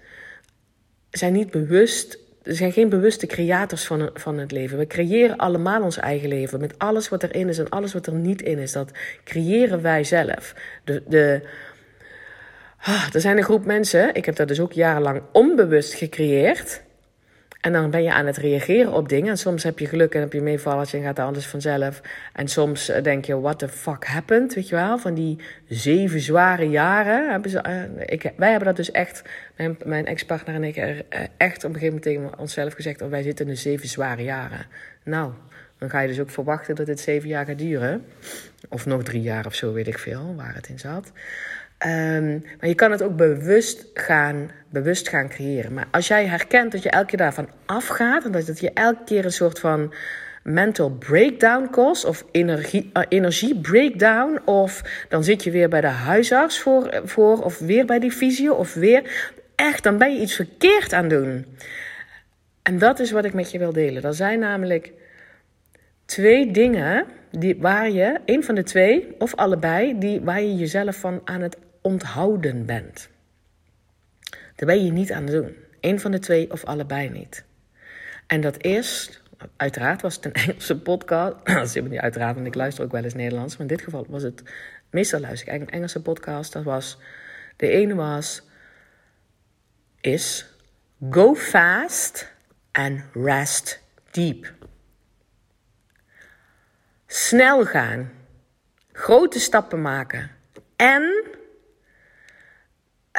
zijn 1.11 1.33
niet 1.33 1.51
bewust 1.51 2.19
er 2.45 2.55
zijn 2.55 2.71
geen 2.71 2.89
bewuste 2.89 3.25
creators 3.25 3.85
van, 3.85 4.09
van 4.13 4.37
het 4.37 4.51
leven. 4.51 4.77
We 4.77 4.87
creëren 4.87 5.37
allemaal 5.37 5.81
ons 5.81 5.97
eigen 5.97 6.29
leven. 6.29 6.59
Met 6.59 6.79
alles 6.79 7.09
wat 7.09 7.23
erin 7.23 7.49
is 7.49 7.57
en 7.57 7.69
alles 7.69 7.93
wat 7.93 8.07
er 8.07 8.13
niet 8.13 8.41
in 8.41 8.57
is. 8.57 8.71
Dat 8.71 8.91
creëren 9.23 9.81
wij 9.81 10.03
zelf. 10.03 10.53
De, 10.83 11.03
de, 11.07 11.41
ah, 12.81 13.07
er 13.13 13.21
zijn 13.21 13.37
een 13.37 13.43
groep 13.43 13.65
mensen, 13.65 14.15
ik 14.15 14.25
heb 14.25 14.35
dat 14.35 14.47
dus 14.47 14.59
ook 14.59 14.71
jarenlang 14.71 15.21
onbewust 15.31 15.93
gecreëerd. 15.93 16.81
En 17.65 17.73
dan 17.73 17.89
ben 17.89 18.03
je 18.03 18.13
aan 18.13 18.25
het 18.25 18.37
reageren 18.37 18.91
op 18.91 19.09
dingen. 19.09 19.29
En 19.29 19.37
soms 19.37 19.63
heb 19.63 19.79
je 19.79 19.85
geluk 19.85 20.13
en 20.13 20.19
heb 20.19 20.33
je 20.33 20.41
meevallertje 20.41 20.97
en 20.97 21.03
gaat 21.03 21.19
alles 21.19 21.47
vanzelf. 21.47 22.01
En 22.33 22.47
soms 22.47 22.89
eh, 22.89 23.03
denk 23.03 23.25
je, 23.25 23.39
what 23.39 23.59
the 23.59 23.67
fuck 23.67 24.05
happened? 24.05 24.53
Weet 24.53 24.69
je 24.69 24.75
wel? 24.75 24.97
Van 24.97 25.13
die 25.13 25.39
zeven 25.67 26.19
zware 26.19 26.69
jaren. 26.69 27.29
Hebben 27.31 27.51
ze, 27.51 27.63
uh, 27.67 28.03
ik, 28.05 28.31
wij 28.37 28.49
hebben 28.49 28.67
dat 28.67 28.75
dus 28.75 28.91
echt, 28.91 29.21
mijn, 29.55 29.77
mijn 29.85 30.05
ex-partner 30.05 30.55
en 30.55 30.63
ik, 30.63 30.77
uh, 30.77 30.89
echt 31.37 31.63
op 31.63 31.73
een 31.73 31.79
gegeven 31.79 31.85
moment 31.85 32.03
tegen 32.03 32.39
onszelf 32.39 32.73
gezegd: 32.73 33.01
oh, 33.01 33.09
wij 33.09 33.23
zitten 33.23 33.45
in 33.45 33.53
de 33.53 33.59
zeven 33.59 33.87
zware 33.87 34.23
jaren. 34.23 34.65
Nou, 35.03 35.31
dan 35.77 35.89
ga 35.89 35.99
je 35.99 36.07
dus 36.07 36.19
ook 36.19 36.29
verwachten 36.29 36.75
dat 36.75 36.85
dit 36.85 36.99
zeven 36.99 37.29
jaar 37.29 37.45
gaat 37.45 37.57
duren. 37.57 38.05
Of 38.69 38.85
nog 38.85 39.03
drie 39.03 39.21
jaar 39.21 39.45
of 39.45 39.55
zo, 39.55 39.73
weet 39.73 39.87
ik 39.87 39.99
veel, 39.99 40.33
waar 40.35 40.55
het 40.55 40.67
in 40.67 40.79
zat. 40.79 41.11
Um, 41.79 42.43
maar 42.59 42.69
je 42.69 42.75
kan 42.75 42.91
het 42.91 43.01
ook 43.01 43.15
bewust 43.15 43.85
gaan, 43.93 44.51
bewust 44.69 45.09
gaan 45.09 45.29
creëren. 45.29 45.73
Maar 45.73 45.87
als 45.91 46.07
jij 46.07 46.25
herkent 46.25 46.71
dat 46.71 46.83
je 46.83 46.89
elke 46.89 47.05
keer 47.05 47.17
daarvan 47.17 47.49
afgaat 47.65 48.25
en 48.25 48.31
dat 48.31 48.59
je 48.59 48.71
elke 48.73 49.03
keer 49.05 49.25
een 49.25 49.31
soort 49.31 49.59
van 49.59 49.93
mental 50.43 50.89
breakdown 50.89 51.69
kost 51.71 52.05
of 52.05 52.25
energie, 52.31 52.91
uh, 52.93 53.03
energie 53.09 53.59
breakdown 53.59 54.41
of 54.45 55.05
dan 55.09 55.23
zit 55.23 55.43
je 55.43 55.51
weer 55.51 55.69
bij 55.69 55.81
de 55.81 55.87
huisarts 55.87 56.59
voor, 56.59 57.01
voor 57.03 57.43
of 57.43 57.59
weer 57.59 57.85
bij 57.85 57.99
die 57.99 58.11
fysio 58.11 58.53
of 58.53 58.73
weer 58.73 59.33
echt, 59.55 59.83
dan 59.83 59.97
ben 59.97 60.13
je 60.13 60.21
iets 60.21 60.35
verkeerd 60.35 60.93
aan 60.93 61.07
doen. 61.07 61.45
En 62.61 62.77
dat 62.77 62.99
is 62.99 63.11
wat 63.11 63.25
ik 63.25 63.33
met 63.33 63.51
je 63.51 63.59
wil 63.59 63.73
delen. 63.73 64.03
Er 64.03 64.13
zijn 64.13 64.39
namelijk 64.39 64.91
twee 66.05 66.51
dingen 66.51 67.05
die, 67.31 67.55
waar 67.59 67.89
je, 67.89 68.19
een 68.25 68.43
van 68.43 68.55
de 68.55 68.63
twee 68.63 69.15
of 69.19 69.35
allebei, 69.35 69.99
die, 69.99 70.21
waar 70.21 70.41
je 70.41 70.55
jezelf 70.55 70.95
van 70.95 71.21
aan 71.23 71.41
het 71.41 71.57
onthouden 71.85 72.65
bent. 72.65 73.09
Daar 74.29 74.67
ben 74.67 74.85
je 74.85 74.91
niet 74.91 75.11
aan 75.11 75.25
doen. 75.25 75.55
Eén 75.79 75.99
van 75.99 76.11
de 76.11 76.19
twee 76.19 76.51
of 76.51 76.63
allebei 76.63 77.09
niet. 77.09 77.43
En 78.27 78.41
dat 78.41 78.63
is, 78.63 79.21
uiteraard 79.55 80.01
was 80.01 80.15
het 80.15 80.25
een 80.25 80.33
Engelse 80.43 80.79
podcast. 80.79 81.45
Dat 81.45 81.75
is 81.75 81.81
niet 81.81 81.99
uiteraard, 81.99 82.35
want 82.35 82.47
ik 82.47 82.55
luister 82.55 82.83
ook 82.83 82.91
wel 82.91 83.03
eens 83.03 83.13
Nederlands. 83.13 83.53
Maar 83.53 83.61
in 83.61 83.75
dit 83.75 83.81
geval 83.81 84.05
was 84.09 84.23
het, 84.23 84.43
meestal 84.89 85.19
luister 85.19 85.53
ik 85.53 85.61
een 85.61 85.69
Engelse 85.69 86.01
podcast. 86.01 86.53
Dat 86.53 86.63
was, 86.63 86.97
de 87.55 87.67
ene 87.67 87.95
was, 87.95 88.41
is 90.01 90.45
go 91.09 91.35
fast 91.35 92.33
and 92.71 93.01
rest 93.13 93.81
deep. 94.11 94.53
Snel 97.07 97.65
gaan. 97.65 98.11
Grote 98.91 99.39
stappen 99.39 99.81
maken. 99.81 100.31
En, 100.75 101.25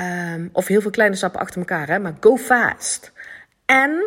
um, 0.01 0.49
of 0.53 0.67
heel 0.67 0.81
veel 0.81 0.91
kleine 0.91 1.17
stappen 1.17 1.41
achter 1.41 1.59
elkaar, 1.59 1.89
hè, 1.89 1.99
maar 1.99 2.15
go 2.21 2.37
fast. 2.37 3.13
En 3.65 4.07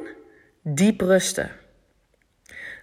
diep 0.64 1.02
rusten. 1.02 1.50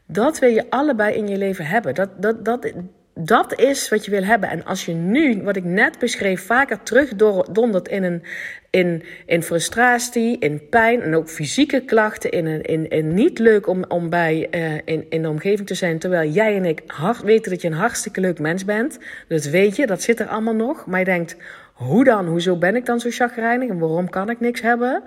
Dat 0.07 0.39
wil 0.39 0.51
je 0.51 0.71
allebei 0.71 1.15
in 1.15 1.29
je 1.29 1.37
leven 1.37 1.67
hebben. 1.67 1.95
Dat, 1.95 2.23
dat, 2.23 2.45
dat, 2.45 2.73
dat 3.19 3.59
is 3.59 3.89
wat 3.89 4.05
je 4.05 4.11
wil 4.11 4.25
hebben. 4.25 4.49
En 4.49 4.65
als 4.65 4.85
je 4.85 4.93
nu, 4.93 5.43
wat 5.43 5.57
ik 5.57 5.65
net 5.65 5.99
beschreef, 5.99 6.47
vaker 6.47 6.83
terugdondert 6.83 7.89
in, 7.89 8.03
een, 8.03 8.23
in, 8.71 9.03
in 9.27 9.43
frustratie, 9.43 10.39
in 10.39 10.69
pijn 10.69 11.01
en 11.01 11.15
ook 11.15 11.29
fysieke 11.29 11.85
klachten, 11.85 12.31
in, 12.31 12.47
een, 12.47 12.63
in, 12.63 12.89
in 12.89 13.15
niet 13.15 13.39
leuk 13.39 13.67
om, 13.67 13.85
om 13.89 14.11
bij, 14.11 14.49
uh, 14.51 14.75
in, 14.85 15.07
in 15.09 15.23
de 15.23 15.29
omgeving 15.29 15.67
te 15.67 15.75
zijn, 15.75 15.99
terwijl 15.99 16.31
jij 16.31 16.57
en 16.57 16.65
ik 16.65 16.83
hard 16.87 17.23
weten 17.23 17.51
dat 17.51 17.63
je 17.63 17.69
een 17.69 17.75
hartstikke 17.75 18.21
leuk 18.21 18.39
mens 18.39 18.65
bent. 18.65 18.99
Dat 19.29 19.45
weet 19.45 19.77
je, 19.77 19.87
dat 19.87 20.03
zit 20.03 20.21
er 20.21 20.27
allemaal 20.27 20.55
nog. 20.55 20.87
Maar 20.87 20.99
je 20.99 21.05
denkt, 21.05 21.37
hoe 21.77 22.05
dan? 22.05 22.27
Hoezo 22.27 22.57
ben 22.57 22.77
ik 22.77 22.87
dan 22.87 23.01
zo 23.01 23.11
chagrijnig 23.11 23.69
en 23.69 23.79
waarom 23.79 24.11
kan 24.11 24.31
ik 24.31 24.41
niks 24.41 24.61
hebben? 24.61 25.03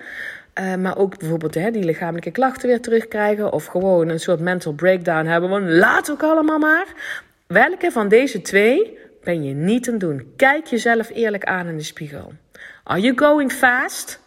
Uh, 0.60 0.74
maar 0.74 0.96
ook 0.96 1.18
bijvoorbeeld 1.18 1.54
hè, 1.54 1.70
die 1.70 1.84
lichamelijke 1.84 2.30
klachten 2.30 2.68
weer 2.68 2.80
terugkrijgen. 2.80 3.52
Of 3.52 3.66
gewoon 3.66 4.08
een 4.08 4.20
soort 4.20 4.40
mental 4.40 4.72
breakdown 4.72 5.26
hebben. 5.26 5.50
Want 5.50 5.68
laat 5.68 6.10
ook 6.10 6.22
allemaal 6.22 6.58
maar. 6.58 6.86
Welke 7.46 7.90
van 7.90 8.08
deze 8.08 8.42
twee 8.42 8.98
ben 9.24 9.44
je 9.44 9.54
niet 9.54 9.88
aan 9.88 9.98
doen? 9.98 10.32
Kijk 10.36 10.66
jezelf 10.66 11.10
eerlijk 11.10 11.44
aan 11.44 11.66
in 11.66 11.76
de 11.76 11.82
spiegel. 11.82 12.32
Are 12.84 13.00
you 13.00 13.18
going 13.18 13.52
fast? 13.52 14.20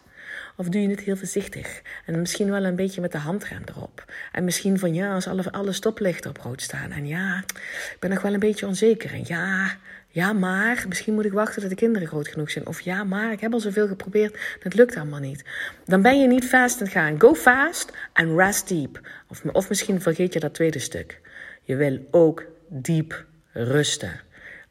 Of 0.56 0.68
doe 0.68 0.82
je 0.82 0.88
het 0.88 1.00
heel 1.00 1.16
voorzichtig? 1.16 1.82
En 2.06 2.18
misschien 2.18 2.50
wel 2.50 2.64
een 2.64 2.76
beetje 2.76 3.00
met 3.00 3.12
de 3.12 3.18
handrem 3.18 3.62
erop. 3.64 4.04
En 4.32 4.44
misschien 4.44 4.78
van 4.78 4.94
ja, 4.94 5.14
als 5.14 5.28
alle, 5.28 5.52
alle 5.52 5.72
stoplichten 5.72 6.30
op 6.30 6.36
rood 6.36 6.62
staan. 6.62 6.90
En 6.90 7.06
ja, 7.06 7.44
ik 7.92 7.96
ben 7.98 8.10
nog 8.10 8.22
wel 8.22 8.32
een 8.32 8.40
beetje 8.40 8.66
onzeker. 8.66 9.12
En 9.12 9.22
ja, 9.26 9.76
ja, 10.14 10.32
maar 10.32 10.84
misschien 10.88 11.14
moet 11.14 11.24
ik 11.24 11.32
wachten 11.32 11.60
tot 11.60 11.70
de 11.70 11.76
kinderen 11.76 12.08
groot 12.08 12.28
genoeg 12.28 12.50
zijn. 12.50 12.66
Of 12.66 12.80
ja, 12.80 13.04
maar 13.04 13.32
ik 13.32 13.40
heb 13.40 13.52
al 13.52 13.60
zoveel 13.60 13.86
geprobeerd, 13.86 14.38
dat 14.62 14.74
lukt 14.74 14.96
allemaal 14.96 15.20
niet. 15.20 15.44
Dan 15.84 16.02
ben 16.02 16.20
je 16.20 16.26
niet 16.26 16.44
fast 16.44 16.80
aan 16.80 16.86
het 16.86 16.92
gaan. 16.92 17.20
Go 17.20 17.34
fast 17.34 17.92
and 18.12 18.38
rest 18.38 18.68
deep. 18.68 19.00
Of, 19.28 19.44
of 19.52 19.68
misschien 19.68 20.00
vergeet 20.00 20.32
je 20.32 20.40
dat 20.40 20.54
tweede 20.54 20.78
stuk. 20.78 21.20
Je 21.62 21.76
wil 21.76 22.06
ook 22.10 22.44
diep 22.68 23.24
rusten. 23.52 24.20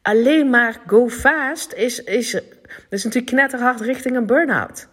Alleen 0.01 0.49
maar 0.49 0.79
go 0.87 1.09
fast 1.09 1.73
is, 1.73 2.03
is, 2.03 2.33
is 2.89 3.03
natuurlijk 3.03 3.31
knetterhard 3.31 3.81
richting 3.81 4.15
een 4.15 4.25
burn-out. 4.25 4.87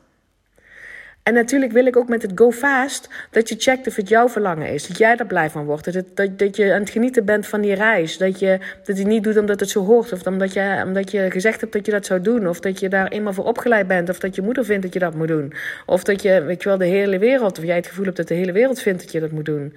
En 1.31 1.37
natuurlijk 1.37 1.73
wil 1.73 1.87
ik 1.87 1.97
ook 1.97 2.09
met 2.09 2.23
het 2.23 2.33
go 2.35 2.51
fast 2.51 3.09
dat 3.31 3.49
je 3.49 3.55
checkt 3.59 3.87
of 3.87 3.97
het 3.97 4.09
jouw 4.09 4.29
verlangen 4.29 4.69
is. 4.69 4.87
Dat 4.87 4.99
jij 4.99 5.17
er 5.17 5.27
blij 5.27 5.51
van 5.51 5.65
wordt. 5.65 5.93
Dat, 5.93 6.05
dat, 6.15 6.39
dat 6.39 6.57
je 6.57 6.73
aan 6.73 6.81
het 6.81 6.91
genieten 6.91 7.25
bent 7.25 7.47
van 7.47 7.61
die 7.61 7.75
reis. 7.75 8.19
Dat 8.19 8.39
je 8.39 8.59
dat 8.85 8.97
niet 8.97 9.25
doet 9.25 9.37
omdat 9.37 9.61
het 9.61 9.71
zo 9.71 9.85
hoort. 9.85 10.13
Of 10.13 10.27
omdat 10.27 10.53
je, 10.53 10.83
omdat 10.87 11.11
je 11.11 11.31
gezegd 11.31 11.61
hebt 11.61 11.73
dat 11.73 11.87
je 11.87 11.93
dat 11.93 12.07
zou 12.07 12.21
doen. 12.21 12.49
Of 12.49 12.61
dat 12.61 12.81
je 12.81 12.89
daar 12.89 13.09
eenmaal 13.09 13.33
voor 13.33 13.45
opgeleid 13.45 13.87
bent. 13.87 14.09
Of 14.09 14.19
dat 14.19 14.35
je 14.35 14.43
moeder 14.43 14.65
vindt 14.65 14.83
dat 14.83 14.93
je 14.93 14.99
dat 14.99 15.15
moet 15.15 15.29
doen. 15.29 15.53
Of 15.87 16.05
dat 16.05 16.23
je, 16.23 16.43
weet 16.43 16.63
je 16.63 16.69
wel, 16.69 16.79
de 16.79 16.85
hele 16.85 17.19
wereld. 17.19 17.59
Of 17.59 17.65
jij 17.65 17.77
het 17.77 17.87
gevoel 17.87 18.05
hebt 18.05 18.17
dat 18.17 18.29
de 18.29 18.35
hele 18.35 18.53
wereld 18.53 18.81
vindt 18.81 19.03
dat 19.03 19.13
je 19.13 19.21
dat 19.21 19.31
moet 19.31 19.45
doen. 19.45 19.77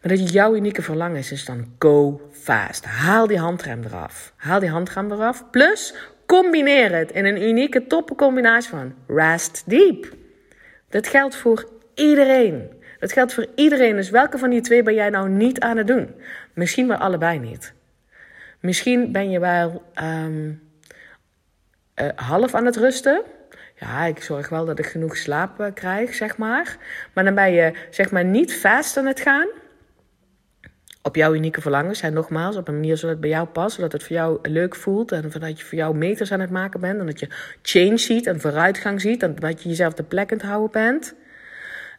Maar 0.00 0.16
dat 0.16 0.18
je 0.18 0.32
jouw 0.32 0.54
unieke 0.54 0.82
verlangen 0.82 1.18
is, 1.18 1.32
is 1.32 1.44
dan 1.44 1.66
go 1.78 2.20
fast. 2.30 2.84
Haal 2.84 3.26
die 3.26 3.38
handrem 3.38 3.82
eraf. 3.84 4.32
Haal 4.36 4.60
die 4.60 4.70
handrem 4.70 5.12
eraf. 5.12 5.50
Plus, 5.50 5.94
combineer 6.26 6.94
het 6.94 7.10
in 7.10 7.24
een 7.24 7.42
unieke 7.42 7.86
toppencombinatie 7.86 8.70
van 8.70 8.94
rest 9.06 9.62
deep. 9.66 10.20
Dat 10.92 11.06
geldt 11.06 11.36
voor 11.36 11.68
iedereen. 11.94 12.70
Dat 12.98 13.12
geldt 13.12 13.34
voor 13.34 13.46
iedereen. 13.54 13.96
Dus 13.96 14.10
welke 14.10 14.38
van 14.38 14.50
die 14.50 14.60
twee 14.60 14.82
ben 14.82 14.94
jij 14.94 15.10
nou 15.10 15.28
niet 15.28 15.60
aan 15.60 15.76
het 15.76 15.86
doen? 15.86 16.14
Misschien 16.52 16.88
wel 16.88 16.96
allebei 16.96 17.38
niet. 17.38 17.72
Misschien 18.60 19.12
ben 19.12 19.30
je 19.30 19.40
wel 19.40 19.82
um, 20.02 20.62
half 22.14 22.54
aan 22.54 22.66
het 22.66 22.76
rusten. 22.76 23.22
Ja, 23.74 24.04
ik 24.04 24.22
zorg 24.22 24.48
wel 24.48 24.64
dat 24.64 24.78
ik 24.78 24.86
genoeg 24.86 25.16
slaap 25.16 25.60
uh, 25.60 25.66
krijg, 25.74 26.14
zeg 26.14 26.36
maar. 26.36 26.76
Maar 27.12 27.24
dan 27.24 27.34
ben 27.34 27.52
je 27.52 27.72
zeg 27.90 28.10
maar 28.10 28.24
niet 28.24 28.54
fast 28.54 28.96
aan 28.96 29.06
het 29.06 29.20
gaan 29.20 29.48
op 31.02 31.16
jouw 31.16 31.34
unieke 31.34 31.60
verlangens. 31.60 32.00
En 32.00 32.12
nogmaals, 32.12 32.56
op 32.56 32.68
een 32.68 32.74
manier 32.74 32.96
zodat 32.96 33.10
het 33.10 33.20
bij 33.20 33.30
jou 33.30 33.46
past. 33.46 33.74
Zodat 33.74 33.92
het 33.92 34.02
voor 34.02 34.16
jou 34.16 34.38
leuk 34.42 34.74
voelt. 34.74 35.12
En 35.12 35.30
dat 35.38 35.58
je 35.58 35.64
voor 35.64 35.78
jou 35.78 35.96
meters 35.96 36.32
aan 36.32 36.40
het 36.40 36.50
maken 36.50 36.80
bent. 36.80 37.00
En 37.00 37.06
dat 37.06 37.20
je 37.20 37.28
change 37.62 37.98
ziet 37.98 38.26
en 38.26 38.40
vooruitgang 38.40 39.00
ziet. 39.00 39.22
En 39.22 39.34
dat 39.34 39.62
je 39.62 39.68
jezelf 39.68 39.94
de 39.94 40.02
plek 40.02 40.30
aan 40.32 40.38
het 40.38 40.46
houden 40.46 40.70
bent. 40.70 41.14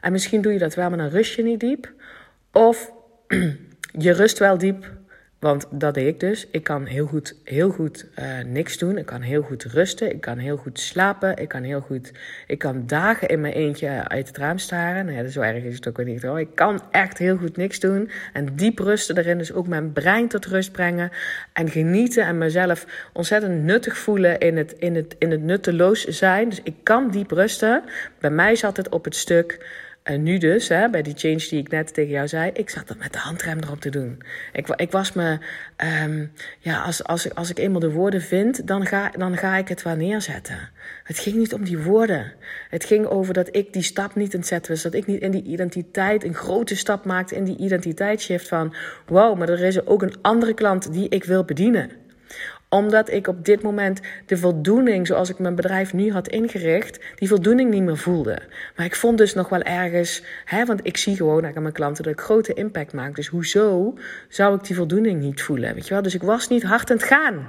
En 0.02 0.12
misschien 0.12 0.42
doe 0.42 0.54
je 0.54 0.60
dat 0.60 0.76
wel, 0.76 0.90
maar 0.90 0.98
dan 0.98 1.10
rust 1.10 1.36
je 1.36 1.44
niet 1.44 1.60
diep. 1.60 1.92
Of 2.52 2.92
je 4.06 4.12
rust 4.12 4.40
wel 4.40 4.58
diep, 4.58 4.92
want 5.44 5.68
dat 5.70 5.94
deed 5.94 6.08
ik 6.08 6.20
dus. 6.20 6.48
Ik 6.52 6.64
kan 6.64 6.86
heel 6.86 7.06
goed, 7.06 7.36
heel 7.44 7.70
goed 7.70 8.06
uh, 8.20 8.26
niks 8.46 8.78
doen. 8.78 8.98
Ik 8.98 9.06
kan 9.06 9.22
heel 9.22 9.42
goed 9.42 9.64
rusten. 9.64 10.10
Ik 10.10 10.22
kan 10.22 10.38
heel 10.38 10.58
goed 10.58 10.80
slapen. 10.80 11.38
Ik 11.38 11.48
kan 11.48 11.64
heel 11.64 11.82
goed. 11.82 12.12
Ik 12.48 12.60
kan 12.60 12.84
dagen 12.88 13.28
in 13.28 13.42
mijn 13.42 13.54
eentje 13.54 14.08
uit 14.08 14.28
het 14.28 14.38
raam 14.38 14.58
staren. 14.58 15.06
Nou 15.06 15.18
ja, 15.18 15.28
zo 15.28 15.42
erg 15.42 15.64
is 15.64 15.76
het 15.76 15.88
ook 15.88 15.98
weer 15.98 16.06
niet 16.06 16.22
hoor. 16.22 16.40
Ik 16.40 16.56
kan 16.56 16.82
echt 16.92 17.18
heel 17.18 17.38
goed 17.38 17.58
niks 17.58 17.80
doen. 17.80 18.10
En 18.34 18.56
diep 18.56 18.80
rusten 18.80 19.18
erin. 19.18 19.38
Dus 19.38 19.54
ook 19.54 19.68
mijn 19.68 19.94
brein 19.94 20.28
tot 20.28 20.46
rust 20.46 20.72
brengen. 20.72 21.12
En 21.54 21.70
genieten 21.70 22.26
en 22.26 22.38
mezelf 22.38 22.86
ontzettend 23.14 23.64
nuttig 23.64 23.98
voelen 23.98 24.40
in 24.40 24.58
het, 24.58 24.74
in 24.78 24.96
het, 24.96 25.16
in 25.20 25.32
het 25.32 25.42
nutteloos 25.42 26.06
zijn. 26.06 26.50
Dus 26.50 26.62
ik 26.64 26.76
kan 26.84 27.12
diep 27.12 27.32
rusten. 27.32 27.84
Bij 28.20 28.32
mij 28.32 28.56
zat 28.56 28.78
het 28.78 28.90
op 28.90 29.04
het 29.04 29.16
stuk. 29.16 29.82
En 30.04 30.24
nu 30.24 30.38
dus, 30.38 30.68
hè, 30.68 30.90
bij 30.90 31.02
die 31.02 31.14
change 31.18 31.48
die 31.50 31.60
ik 31.60 31.70
net 31.70 31.94
tegen 31.94 32.12
jou 32.12 32.28
zei, 32.28 32.52
ik 32.54 32.70
zat 32.70 32.88
dat 32.88 32.98
met 32.98 33.14
de 33.14 33.20
handrem 33.20 33.60
erop 33.60 33.82
te 33.82 33.90
doen. 33.90 34.22
Ik, 34.54 34.68
ik 34.68 34.92
was 34.92 35.14
me, 35.14 35.38
um, 36.04 36.32
ja, 36.60 36.82
als, 36.82 37.04
als, 37.04 37.36
als 37.36 37.50
ik 37.50 37.58
eenmaal 37.58 37.80
de 37.80 37.92
woorden 37.92 38.22
vind, 38.22 38.68
dan 38.68 38.86
ga, 38.86 39.10
dan 39.10 39.38
ga 39.38 39.58
ik 39.58 39.68
het 39.68 39.82
wel 39.82 39.96
neerzetten. 39.96 40.70
Het 41.04 41.20
ging 41.20 41.36
niet 41.36 41.54
om 41.54 41.64
die 41.64 41.78
woorden. 41.78 42.34
Het 42.70 42.86
ging 42.86 43.06
over 43.06 43.34
dat 43.34 43.56
ik 43.56 43.74
die 43.74 43.84
stap 43.84 44.16
niet 44.16 44.34
in 44.34 44.44
zetten 44.44 44.72
was. 44.72 44.82
Dat 44.82 44.94
ik 44.94 45.06
niet 45.06 45.22
in 45.22 45.32
die 45.32 45.44
identiteit 45.44 46.24
een 46.24 46.36
grote 46.36 46.76
stap 46.76 47.06
maakte 47.06 47.36
in 47.36 47.44
die 47.44 47.58
identiteitsshift 47.58 48.48
van, 48.48 48.76
wow, 49.06 49.38
maar 49.38 49.50
er 49.50 49.64
is 49.64 49.86
ook 49.86 50.02
een 50.02 50.16
andere 50.22 50.54
klant 50.54 50.94
die 50.94 51.10
ik 51.10 51.24
wil 51.24 51.44
bedienen 51.44 52.03
omdat 52.74 53.12
ik 53.12 53.28
op 53.28 53.46
dit 53.46 53.62
moment 53.62 54.00
de 54.26 54.38
voldoening, 54.38 55.08
zoals 55.08 55.30
ik 55.30 55.40
mijn 55.40 55.56
bedrijf 55.56 55.94
nu 55.94 56.12
had 56.12 56.28
ingericht, 56.28 57.00
die 57.16 57.28
voldoening 57.28 57.70
niet 57.70 57.84
meer 57.84 57.98
voelde. 57.98 58.40
Maar 58.76 58.86
ik 58.86 58.96
vond 58.96 59.18
dus 59.18 59.34
nog 59.34 59.50
wel 59.50 59.62
ergens, 59.62 60.24
hè, 60.46 60.66
want 60.66 60.80
ik 60.84 60.98
zie 60.98 61.16
gewoon 61.16 61.46
aan 61.46 61.62
mijn 61.62 61.74
klanten 61.74 62.04
dat 62.04 62.14
ik 62.14 62.22
grote 62.22 62.54
impact 62.54 62.94
maak. 62.94 63.16
Dus 63.16 63.28
hoezo 63.28 63.98
zou 64.30 64.56
ik 64.56 64.64
die 64.64 64.76
voldoening 64.76 65.22
niet 65.22 65.42
voelen? 65.42 65.74
Weet 65.74 65.88
je 65.88 65.94
wel? 65.94 66.04
Dus 66.04 66.14
ik 66.14 66.24
was 66.24 66.48
niet 66.48 66.64
hard 66.64 66.92
aan 66.92 66.98
het 66.98 67.06
gaan. 67.06 67.48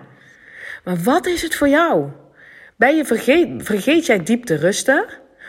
Maar 0.84 0.96
wat 0.96 1.26
is 1.26 1.42
het 1.42 1.54
voor 1.54 1.68
jou? 1.68 2.08
Ben 2.76 2.96
je 2.96 3.04
vergeet, 3.04 3.62
vergeet 3.62 4.06
jij 4.06 4.22
diep 4.22 4.44
te 4.44 4.54
rusten? 4.54 5.04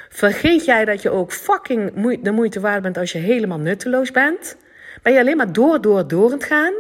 Vergeet 0.10 0.66
jij 0.66 0.86
dat 0.86 1.02
je 1.02 1.10
ook 1.10 1.32
fucking 1.32 1.94
de 2.22 2.32
moeite 2.32 2.60
waard 2.60 2.82
bent 2.82 2.98
als 2.98 3.12
je 3.12 3.18
helemaal 3.18 3.60
nutteloos 3.60 4.12
bent? 4.12 4.58
Ben 5.02 5.14
je 5.14 5.20
alleen 5.20 5.38
maar 5.38 5.54
door, 5.54 5.82
door, 5.82 6.08
door 6.08 6.26
aan 6.26 6.32
het 6.32 6.44
gaan? 6.44 6.74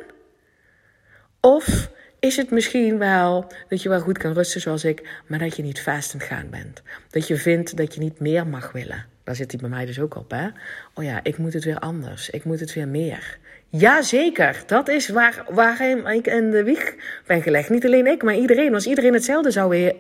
Of 1.41 1.93
is 2.25 2.35
het 2.35 2.51
misschien 2.51 2.97
wel 2.97 3.47
dat 3.69 3.81
je 3.81 3.89
wel 3.89 3.99
goed 3.99 4.17
kan 4.17 4.33
rusten 4.33 4.61
zoals 4.61 4.83
ik, 4.83 5.09
maar 5.27 5.39
dat 5.39 5.55
je 5.55 5.63
niet 5.63 5.81
vast 5.81 6.13
aan 6.13 6.19
het 6.19 6.29
gaan 6.29 6.49
bent. 6.49 6.81
Dat 7.09 7.27
je 7.27 7.37
vindt 7.37 7.77
dat 7.77 7.93
je 7.93 7.99
niet 7.99 8.19
meer 8.19 8.47
mag 8.47 8.71
willen. 8.71 9.05
Daar 9.23 9.35
zit 9.35 9.51
hij 9.51 9.59
bij 9.59 9.69
mij 9.69 9.85
dus 9.85 9.99
ook 9.99 10.15
op, 10.15 10.31
hè? 10.31 10.47
Oh 10.93 11.03
ja, 11.03 11.19
ik 11.23 11.37
moet 11.37 11.53
het 11.53 11.63
weer 11.63 11.79
anders. 11.79 12.29
Ik 12.29 12.43
moet 12.43 12.59
het 12.59 12.73
weer 12.73 12.87
meer. 12.87 13.37
Jazeker, 13.69 14.63
dat 14.65 14.87
is 14.89 15.09
waar, 15.09 15.45
waarin 15.49 16.05
ik 16.05 16.27
in 16.27 16.51
de 16.51 16.63
wieg 16.63 16.95
ben 17.25 17.41
gelegd. 17.41 17.69
Niet 17.69 17.85
alleen 17.85 18.07
ik, 18.07 18.23
maar 18.23 18.35
iedereen. 18.35 18.73
Als 18.73 18.87
iedereen 18.87 19.13
hetzelfde 19.13 19.51
zou 19.51 19.93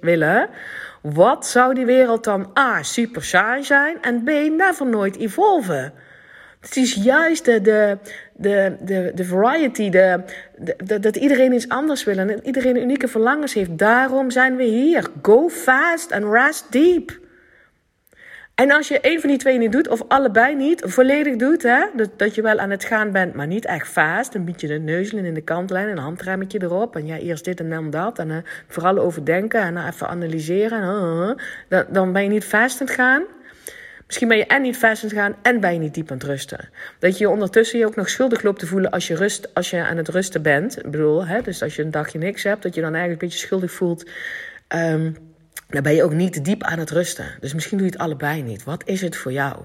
willen, 0.00 0.48
wat 1.02 1.46
zou 1.46 1.74
die 1.74 1.86
wereld 1.86 2.24
dan 2.24 2.50
A, 2.58 2.82
super 2.82 3.24
saai 3.24 3.64
zijn 3.64 4.02
en 4.02 4.22
B, 4.22 4.28
never 4.56 4.86
nooit 4.86 5.18
evolven? 5.18 5.92
Het 6.66 6.76
is 6.76 6.94
juist 6.94 7.44
de, 7.44 7.60
de, 7.60 7.98
de, 8.34 8.76
de, 8.80 9.12
de 9.14 9.24
variety, 9.24 9.90
de, 9.90 10.20
dat 11.00 11.16
iedereen 11.16 11.52
iets 11.52 11.68
anders 11.68 12.04
wil 12.04 12.18
en 12.18 12.46
iedereen 12.46 12.76
unieke 12.76 13.08
verlangens 13.08 13.54
heeft. 13.54 13.78
Daarom 13.78 14.30
zijn 14.30 14.56
we 14.56 14.64
hier. 14.64 15.08
Go 15.22 15.48
fast 15.48 16.12
and 16.12 16.24
rest 16.32 16.72
deep. 16.72 17.18
En 18.54 18.70
als 18.70 18.88
je 18.88 18.98
een 19.02 19.20
van 19.20 19.28
die 19.28 19.38
twee 19.38 19.58
niet 19.58 19.72
doet, 19.72 19.88
of 19.88 20.02
allebei 20.08 20.54
niet, 20.54 20.82
volledig 20.86 21.36
doet, 21.36 21.62
hè, 21.62 21.84
dat, 21.94 22.08
dat 22.16 22.34
je 22.34 22.42
wel 22.42 22.58
aan 22.58 22.70
het 22.70 22.84
gaan 22.84 23.10
bent, 23.12 23.34
maar 23.34 23.46
niet 23.46 23.64
echt 23.64 23.88
vast, 23.88 24.34
een 24.34 24.44
beetje 24.44 24.66
de 24.66 24.78
neuzelen 24.78 25.24
in 25.24 25.34
de 25.34 25.40
kantlijn, 25.40 25.88
een 25.88 25.98
handremmetje 25.98 26.62
erop, 26.62 26.96
en 26.96 27.06
ja, 27.06 27.16
eerst 27.16 27.44
dit 27.44 27.60
en 27.60 27.70
dan 27.70 27.90
dat, 27.90 28.18
en 28.18 28.28
uh, 28.28 28.36
vooral 28.68 28.98
overdenken 28.98 29.60
en 29.60 29.74
uh, 29.74 29.86
even 29.86 30.08
analyseren, 30.08 31.36
dan, 31.68 31.84
dan 31.88 32.12
ben 32.12 32.22
je 32.22 32.28
niet 32.28 32.44
vast 32.44 32.80
aan 32.80 32.86
het 32.86 32.96
gaan. 32.96 33.22
Misschien 34.06 34.28
ben 34.28 34.36
je 34.36 34.46
en 34.46 34.62
niet 34.62 34.76
vast 34.76 35.02
aan 35.02 35.08
het 35.08 35.18
gaan 35.18 35.36
en 35.42 35.60
ben 35.60 35.72
je 35.72 35.78
niet 35.78 35.94
diep 35.94 36.10
aan 36.10 36.16
het 36.16 36.26
rusten. 36.26 36.68
Dat 36.98 37.18
je 37.18 37.28
ondertussen 37.28 37.78
je 37.78 37.86
ook 37.86 37.96
nog 37.96 38.08
schuldig 38.08 38.42
loopt 38.42 38.58
te 38.58 38.66
voelen 38.66 38.90
als 38.90 39.06
je, 39.06 39.14
rust, 39.14 39.54
als 39.54 39.70
je 39.70 39.84
aan 39.84 39.96
het 39.96 40.08
rusten 40.08 40.42
bent. 40.42 40.78
Ik 40.78 40.90
bedoel, 40.90 41.26
hè, 41.26 41.42
dus 41.42 41.62
als 41.62 41.76
je 41.76 41.82
een 41.82 41.90
dagje 41.90 42.18
niks 42.18 42.42
hebt, 42.42 42.62
dat 42.62 42.74
je 42.74 42.80
dan 42.80 42.92
eigenlijk 42.92 43.22
een 43.22 43.28
beetje 43.28 43.46
schuldig 43.46 43.72
voelt. 43.72 44.10
Um, 44.74 45.16
dan 45.68 45.82
ben 45.82 45.94
je 45.94 46.04
ook 46.04 46.12
niet 46.12 46.44
diep 46.44 46.62
aan 46.62 46.78
het 46.78 46.90
rusten. 46.90 47.26
Dus 47.40 47.54
misschien 47.54 47.78
doe 47.78 47.86
je 47.86 47.92
het 47.92 48.02
allebei 48.02 48.42
niet. 48.42 48.64
Wat 48.64 48.82
is 48.86 49.00
het 49.00 49.16
voor 49.16 49.32
jou? 49.32 49.56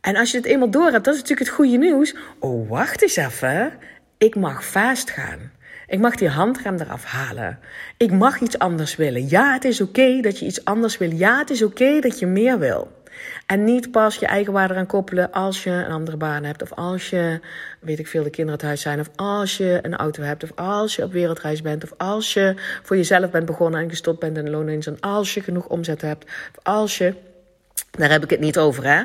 En 0.00 0.16
als 0.16 0.30
je 0.30 0.36
het 0.36 0.46
eenmaal 0.46 0.70
door 0.70 0.90
hebt, 0.90 1.04
dat 1.04 1.14
is 1.14 1.20
natuurlijk 1.20 1.48
het 1.48 1.56
goede 1.56 1.76
nieuws. 1.76 2.14
Oh, 2.38 2.68
wacht 2.68 3.02
eens 3.02 3.16
even. 3.16 3.72
Ik 4.18 4.34
mag 4.34 4.64
vast 4.64 5.10
gaan. 5.10 5.50
Ik 5.86 5.98
mag 5.98 6.14
die 6.14 6.28
handrem 6.28 6.78
eraf 6.78 7.04
halen. 7.04 7.58
Ik 7.96 8.12
mag 8.12 8.40
iets 8.40 8.58
anders 8.58 8.96
willen. 8.96 9.28
Ja, 9.28 9.52
het 9.52 9.64
is 9.64 9.80
oké 9.80 10.20
dat 10.20 10.38
je 10.38 10.46
iets 10.46 10.64
anders 10.64 10.98
wil. 10.98 11.10
Ja, 11.10 11.38
het 11.38 11.50
is 11.50 11.62
oké 11.62 12.00
dat 12.00 12.18
je 12.18 12.26
meer 12.26 12.58
wil. 12.58 12.98
En 13.46 13.64
niet 13.64 13.90
pas 13.90 14.16
je 14.16 14.26
eigen 14.26 14.52
waarde 14.52 14.74
aan 14.74 14.86
koppelen 14.86 15.32
als 15.32 15.64
je 15.64 15.70
een 15.70 15.92
andere 15.92 16.16
baan 16.16 16.44
hebt. 16.44 16.62
Of 16.62 16.72
als 16.72 17.10
je, 17.10 17.40
weet 17.80 17.98
ik 17.98 18.06
veel, 18.06 18.22
de 18.22 18.30
kinderen 18.30 18.58
het 18.58 18.68
huis 18.68 18.80
zijn. 18.80 19.00
Of 19.00 19.10
als 19.16 19.56
je 19.56 19.78
een 19.82 19.96
auto 19.96 20.22
hebt. 20.22 20.42
Of 20.42 20.52
als 20.54 20.96
je 20.96 21.04
op 21.04 21.12
wereldreis 21.12 21.62
bent. 21.62 21.84
Of 21.84 21.92
als 21.96 22.32
je 22.34 22.54
voor 22.82 22.96
jezelf 22.96 23.30
bent 23.30 23.46
begonnen 23.46 23.80
en 23.80 23.88
gestopt 23.88 24.20
bent 24.20 24.36
in 24.36 24.50
loondienst. 24.50 24.88
En 24.88 25.00
als 25.00 25.34
je 25.34 25.40
genoeg 25.40 25.66
omzet 25.66 26.00
hebt. 26.00 26.24
Of 26.24 26.64
als 26.64 26.98
je, 26.98 27.14
daar 27.90 28.10
heb 28.10 28.24
ik 28.24 28.30
het 28.30 28.40
niet 28.40 28.58
over 28.58 28.84
hè. 28.84 29.02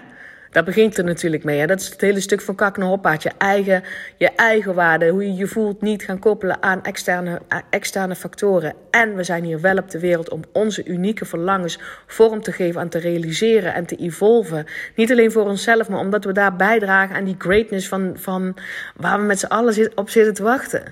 Daar 0.55 0.63
begint 0.63 0.97
het 0.97 1.05
natuurlijk 1.05 1.43
mee. 1.43 1.59
Hè? 1.59 1.65
Dat 1.65 1.79
is 1.79 1.89
het 1.89 2.01
hele 2.01 2.19
stuk 2.19 2.41
van 2.41 2.55
kak 2.55 2.77
naar. 2.77 3.17
Je 3.19 3.31
eigen, 3.37 3.83
je 4.17 4.29
eigen 4.35 4.73
waarde, 4.73 5.09
hoe 5.09 5.25
je 5.25 5.33
je 5.33 5.47
voelt, 5.47 5.81
niet 5.81 6.03
gaan 6.03 6.19
koppelen 6.19 6.63
aan 6.63 6.83
externe, 6.83 7.41
externe 7.69 8.15
factoren. 8.15 8.73
En 8.91 9.15
we 9.15 9.23
zijn 9.23 9.43
hier 9.43 9.61
wel 9.61 9.77
op 9.77 9.89
de 9.89 9.99
wereld 9.99 10.29
om 10.29 10.41
onze 10.51 10.85
unieke 10.85 11.25
verlangens 11.25 11.79
vorm 12.07 12.41
te 12.41 12.51
geven 12.51 12.81
en 12.81 12.89
te 12.89 12.97
realiseren 12.97 13.73
en 13.73 13.85
te 13.85 13.95
evolven. 13.95 14.65
Niet 14.95 15.11
alleen 15.11 15.31
voor 15.31 15.45
onszelf, 15.45 15.89
maar 15.89 15.99
omdat 15.99 16.25
we 16.25 16.33
daar 16.33 16.55
bijdragen 16.55 17.15
aan 17.15 17.23
die 17.25 17.35
greatness 17.37 17.87
van, 17.87 18.11
van 18.15 18.55
waar 18.95 19.19
we 19.19 19.25
met 19.25 19.39
z'n 19.39 19.45
allen 19.45 19.91
op 19.95 20.09
zitten 20.09 20.33
te 20.33 20.43
wachten. 20.43 20.83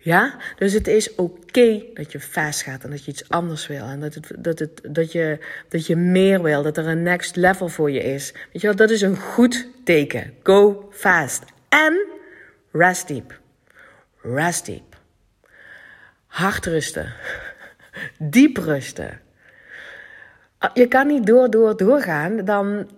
Ja, 0.00 0.36
dus 0.56 0.72
het 0.72 0.86
is 0.86 1.14
oké 1.14 1.82
dat 1.94 2.12
je 2.12 2.20
fast 2.20 2.62
gaat 2.62 2.84
en 2.84 2.90
dat 2.90 3.04
je 3.04 3.10
iets 3.10 3.28
anders 3.28 3.66
wil. 3.66 3.84
En 3.84 4.00
dat, 4.00 4.14
het, 4.14 4.32
dat, 4.38 4.58
het, 4.58 4.80
dat, 4.82 5.12
je, 5.12 5.38
dat 5.68 5.86
je 5.86 5.96
meer 5.96 6.42
wil, 6.42 6.62
dat 6.62 6.76
er 6.76 6.86
een 6.86 7.02
next 7.02 7.36
level 7.36 7.68
voor 7.68 7.90
je 7.90 8.02
is. 8.02 8.32
Weet 8.32 8.62
je 8.62 8.66
wel, 8.66 8.76
dat 8.76 8.90
is 8.90 9.00
een 9.00 9.16
goed 9.16 9.68
teken. 9.84 10.34
Go 10.42 10.88
fast. 10.92 11.44
En 11.68 12.06
rest 12.72 13.08
deep. 13.08 13.40
Rest 14.22 14.66
deep. 14.66 14.96
Hard 16.26 16.66
rusten. 16.66 17.12
Diep 18.18 18.56
rusten. 18.56 19.20
Ah, 20.58 20.70
je 20.74 20.86
kan 20.86 21.06
niet 21.06 21.26
door, 21.26 21.50
door, 21.50 21.76
doorgaan, 21.76 22.44
dan, 22.44 22.90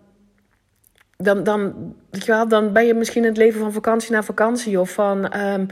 dan, 1.16 1.44
dan, 1.44 1.94
weet 2.10 2.24
je 2.24 2.32
wel, 2.32 2.48
dan 2.48 2.72
ben 2.72 2.86
je 2.86 2.94
misschien 2.94 3.22
in 3.22 3.28
het 3.28 3.36
leven 3.36 3.60
van 3.60 3.72
vakantie 3.72 4.12
naar 4.12 4.24
vakantie 4.24 4.80
of 4.80 4.92
van. 4.92 5.40
Um, 5.40 5.66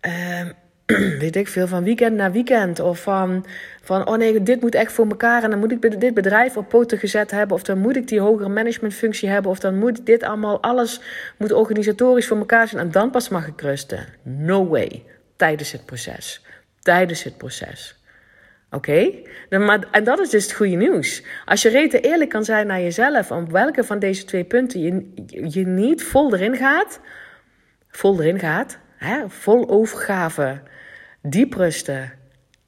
um, 0.00 0.52
weet 1.18 1.36
ik 1.36 1.48
veel, 1.48 1.66
van 1.66 1.84
weekend 1.84 2.16
naar 2.16 2.32
weekend. 2.32 2.80
Of 2.80 3.02
van, 3.02 3.46
van, 3.82 4.06
oh 4.06 4.16
nee, 4.16 4.42
dit 4.42 4.60
moet 4.60 4.74
echt 4.74 4.92
voor 4.92 5.06
elkaar. 5.06 5.42
En 5.42 5.50
dan 5.50 5.58
moet 5.58 5.72
ik 5.72 6.00
dit 6.00 6.14
bedrijf 6.14 6.56
op 6.56 6.68
poten 6.68 6.98
gezet 6.98 7.30
hebben. 7.30 7.56
Of 7.56 7.62
dan 7.62 7.78
moet 7.78 7.96
ik 7.96 8.08
die 8.08 8.20
hogere 8.20 8.48
managementfunctie 8.48 9.28
hebben. 9.28 9.50
Of 9.50 9.58
dan 9.58 9.78
moet 9.78 10.06
dit 10.06 10.22
allemaal, 10.22 10.62
alles 10.62 11.00
moet 11.36 11.52
organisatorisch 11.52 12.26
voor 12.26 12.38
elkaar 12.38 12.68
zijn. 12.68 12.82
En 12.82 12.90
dan 12.90 13.10
pas 13.10 13.28
mag 13.28 13.46
ik 13.46 13.60
rusten. 13.60 14.06
No 14.22 14.68
way. 14.68 15.04
Tijdens 15.36 15.72
het 15.72 15.84
proces. 15.84 16.44
Tijdens 16.80 17.22
het 17.22 17.36
proces. 17.36 18.00
Oké? 18.70 19.22
Okay? 19.48 19.86
En 19.90 20.04
dat 20.04 20.18
is 20.18 20.30
dus 20.30 20.42
het 20.44 20.52
goede 20.52 20.76
nieuws. 20.76 21.22
Als 21.44 21.62
je 21.62 21.68
rete 21.68 22.00
eerlijk 22.00 22.30
kan 22.30 22.44
zijn 22.44 22.66
naar 22.66 22.80
jezelf, 22.80 23.30
om 23.30 23.50
welke 23.50 23.84
van 23.84 23.98
deze 23.98 24.24
twee 24.24 24.44
punten 24.44 24.80
je, 24.80 25.10
je 25.50 25.66
niet 25.66 26.04
vol 26.04 26.34
erin 26.34 26.56
gaat, 26.56 27.00
vol 27.90 28.20
erin 28.20 28.38
gaat, 28.38 28.78
hè, 28.96 29.28
vol 29.28 29.68
overgave, 29.68 30.60
diep 31.22 31.54
rusten 31.54 32.12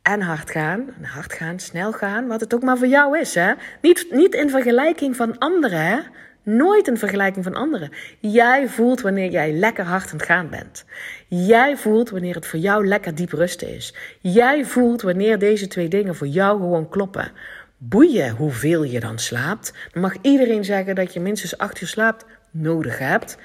en 0.03 0.21
hard 0.21 0.51
gaan. 0.51 0.89
Hard 1.03 1.33
gaan, 1.33 1.59
snel 1.59 1.93
gaan, 1.93 2.27
wat 2.27 2.41
het 2.41 2.55
ook 2.55 2.63
maar 2.63 2.79
voor 2.79 2.87
jou 2.87 3.19
is. 3.19 3.35
Hè? 3.35 3.53
Niet, 3.81 4.07
niet 4.11 4.35
in 4.35 4.51
vergelijking 4.51 5.17
van 5.17 5.39
anderen. 5.39 5.87
Hè? 5.87 5.99
Nooit 6.43 6.89
in 6.89 6.97
vergelijking 6.97 7.45
van 7.45 7.55
anderen. 7.55 7.91
Jij 8.21 8.69
voelt 8.69 9.01
wanneer 9.01 9.31
jij 9.31 9.53
lekker 9.53 9.85
hard 9.85 10.11
aan 10.11 10.17
het 10.17 10.27
gaan 10.27 10.49
bent. 10.49 10.85
Jij 11.29 11.77
voelt 11.77 12.11
wanneer 12.11 12.35
het 12.35 12.47
voor 12.47 12.59
jou 12.59 12.87
lekker 12.87 13.15
diep 13.15 13.33
rusten 13.33 13.75
is. 13.75 13.95
Jij 14.21 14.65
voelt 14.65 15.03
wanneer 15.03 15.39
deze 15.39 15.67
twee 15.67 15.89
dingen 15.89 16.15
voor 16.15 16.27
jou 16.27 16.61
gewoon 16.61 16.89
kloppen. 16.89 17.33
Boeien 17.77 18.31
hoeveel 18.31 18.83
je 18.83 19.01
dan 19.01 19.19
slaapt. 19.19 19.73
Dan 19.93 20.03
mag 20.03 20.15
iedereen 20.21 20.65
zeggen 20.65 20.95
dat 20.95 21.13
je 21.13 21.21
minstens 21.21 21.59
acht 21.59 21.81
uur 21.81 21.89
slaapt 21.89 22.25
nodig 22.51 22.99
hebt. 22.99 23.39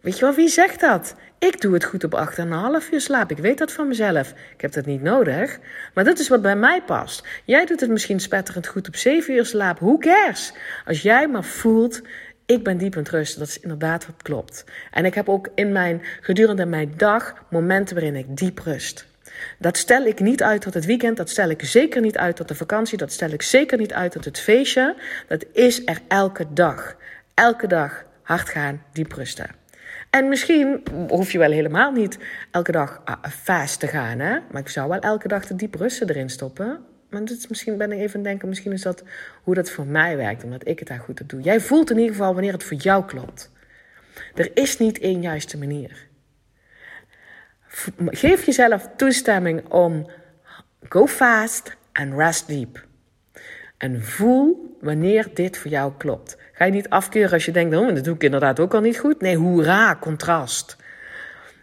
Weet 0.00 0.18
je 0.18 0.24
wel, 0.24 0.34
wie 0.34 0.48
zegt 0.48 0.80
dat? 0.80 1.14
Ik 1.46 1.60
doe 1.60 1.74
het 1.74 1.84
goed 1.84 2.04
op 2.04 2.28
8,5 2.38 2.90
uur 2.92 3.00
slaap. 3.00 3.30
Ik 3.30 3.38
weet 3.38 3.58
dat 3.58 3.72
van 3.72 3.88
mezelf. 3.88 4.30
Ik 4.30 4.60
heb 4.60 4.72
dat 4.72 4.86
niet 4.86 5.02
nodig. 5.02 5.58
Maar 5.94 6.04
dat 6.04 6.18
is 6.18 6.28
wat 6.28 6.42
bij 6.42 6.56
mij 6.56 6.82
past. 6.82 7.26
Jij 7.44 7.66
doet 7.66 7.80
het 7.80 7.90
misschien 7.90 8.20
spetterend 8.20 8.66
goed 8.66 8.88
op 8.88 8.96
7 8.96 9.34
uur 9.34 9.46
slaap. 9.46 9.78
Who 9.78 9.98
cares? 9.98 10.52
Als 10.86 11.02
jij 11.02 11.28
maar 11.28 11.44
voelt, 11.44 12.02
ik 12.46 12.64
ben 12.64 12.78
diep 12.78 12.94
het 12.94 13.08
rusten. 13.08 13.38
Dat 13.38 13.48
is 13.48 13.60
inderdaad 13.60 14.06
wat 14.06 14.22
klopt. 14.22 14.64
En 14.90 15.04
ik 15.04 15.14
heb 15.14 15.28
ook 15.28 15.48
in 15.54 15.72
mijn, 15.72 16.02
gedurende 16.20 16.66
mijn 16.66 16.92
dag 16.96 17.34
momenten 17.50 17.94
waarin 17.94 18.16
ik 18.16 18.36
diep 18.36 18.58
rust. 18.58 19.06
Dat 19.58 19.76
stel 19.76 20.04
ik 20.04 20.20
niet 20.20 20.42
uit 20.42 20.60
tot 20.60 20.74
het 20.74 20.84
weekend. 20.84 21.16
Dat 21.16 21.30
stel 21.30 21.48
ik 21.48 21.64
zeker 21.64 22.00
niet 22.00 22.18
uit 22.18 22.36
tot 22.36 22.48
de 22.48 22.54
vakantie. 22.54 22.98
Dat 22.98 23.12
stel 23.12 23.30
ik 23.30 23.42
zeker 23.42 23.78
niet 23.78 23.92
uit 23.92 24.12
tot 24.12 24.24
het 24.24 24.38
feestje. 24.38 24.96
Dat 25.28 25.44
is 25.52 25.86
er 25.86 25.98
elke 26.08 26.46
dag. 26.52 26.96
Elke 27.34 27.66
dag 27.66 28.04
hard 28.22 28.48
gaan, 28.48 28.82
diep 28.92 29.12
rusten. 29.12 29.62
En 30.14 30.28
misschien 30.28 30.82
hoef 31.08 31.32
je 31.32 31.38
wel 31.38 31.50
helemaal 31.50 31.92
niet 31.92 32.18
elke 32.50 32.72
dag 32.72 33.02
ah, 33.04 33.24
fast 33.30 33.80
te 33.80 33.86
gaan, 33.86 34.18
hè? 34.18 34.38
Maar 34.50 34.60
ik 34.60 34.68
zou 34.68 34.88
wel 34.88 34.98
elke 34.98 35.28
dag 35.28 35.46
de 35.46 35.56
diep 35.56 35.74
rusten 35.74 36.08
erin 36.08 36.30
stoppen. 36.30 36.84
Maar 37.10 37.22
misschien 37.48 37.76
ben 37.76 37.92
ik 37.92 37.98
even 37.98 38.08
aan 38.08 38.20
het 38.20 38.24
denken, 38.24 38.48
misschien 38.48 38.72
is 38.72 38.82
dat 38.82 39.02
hoe 39.42 39.54
dat 39.54 39.70
voor 39.70 39.86
mij 39.86 40.16
werkt, 40.16 40.44
omdat 40.44 40.68
ik 40.68 40.78
het 40.78 40.88
daar 40.88 40.98
goed 40.98 41.20
op 41.20 41.28
doe. 41.28 41.40
Jij 41.40 41.60
voelt 41.60 41.90
in 41.90 41.98
ieder 41.98 42.14
geval 42.14 42.32
wanneer 42.32 42.52
het 42.52 42.64
voor 42.64 42.76
jou 42.76 43.04
klopt. 43.04 43.50
Er 44.34 44.50
is 44.54 44.78
niet 44.78 44.98
één 44.98 45.22
juiste 45.22 45.58
manier. 45.58 46.06
Geef 48.06 48.46
jezelf 48.46 48.88
toestemming 48.96 49.68
om 49.68 50.10
go 50.88 51.06
fast 51.06 51.76
and 51.92 52.14
rest 52.14 52.46
deep. 52.48 52.86
En 53.84 54.02
voel 54.02 54.76
wanneer 54.80 55.26
dit 55.34 55.58
voor 55.58 55.70
jou 55.70 55.92
klopt. 55.98 56.36
Ga 56.52 56.64
je 56.64 56.72
niet 56.72 56.88
afkeuren 56.88 57.32
als 57.32 57.44
je 57.44 57.52
denkt, 57.52 57.76
oh, 57.76 57.94
dat 57.94 58.04
doe 58.04 58.14
ik 58.14 58.22
inderdaad 58.22 58.60
ook 58.60 58.74
al 58.74 58.80
niet 58.80 58.98
goed. 58.98 59.20
Nee, 59.20 59.36
hoera, 59.36 59.96
contrast. 60.00 60.76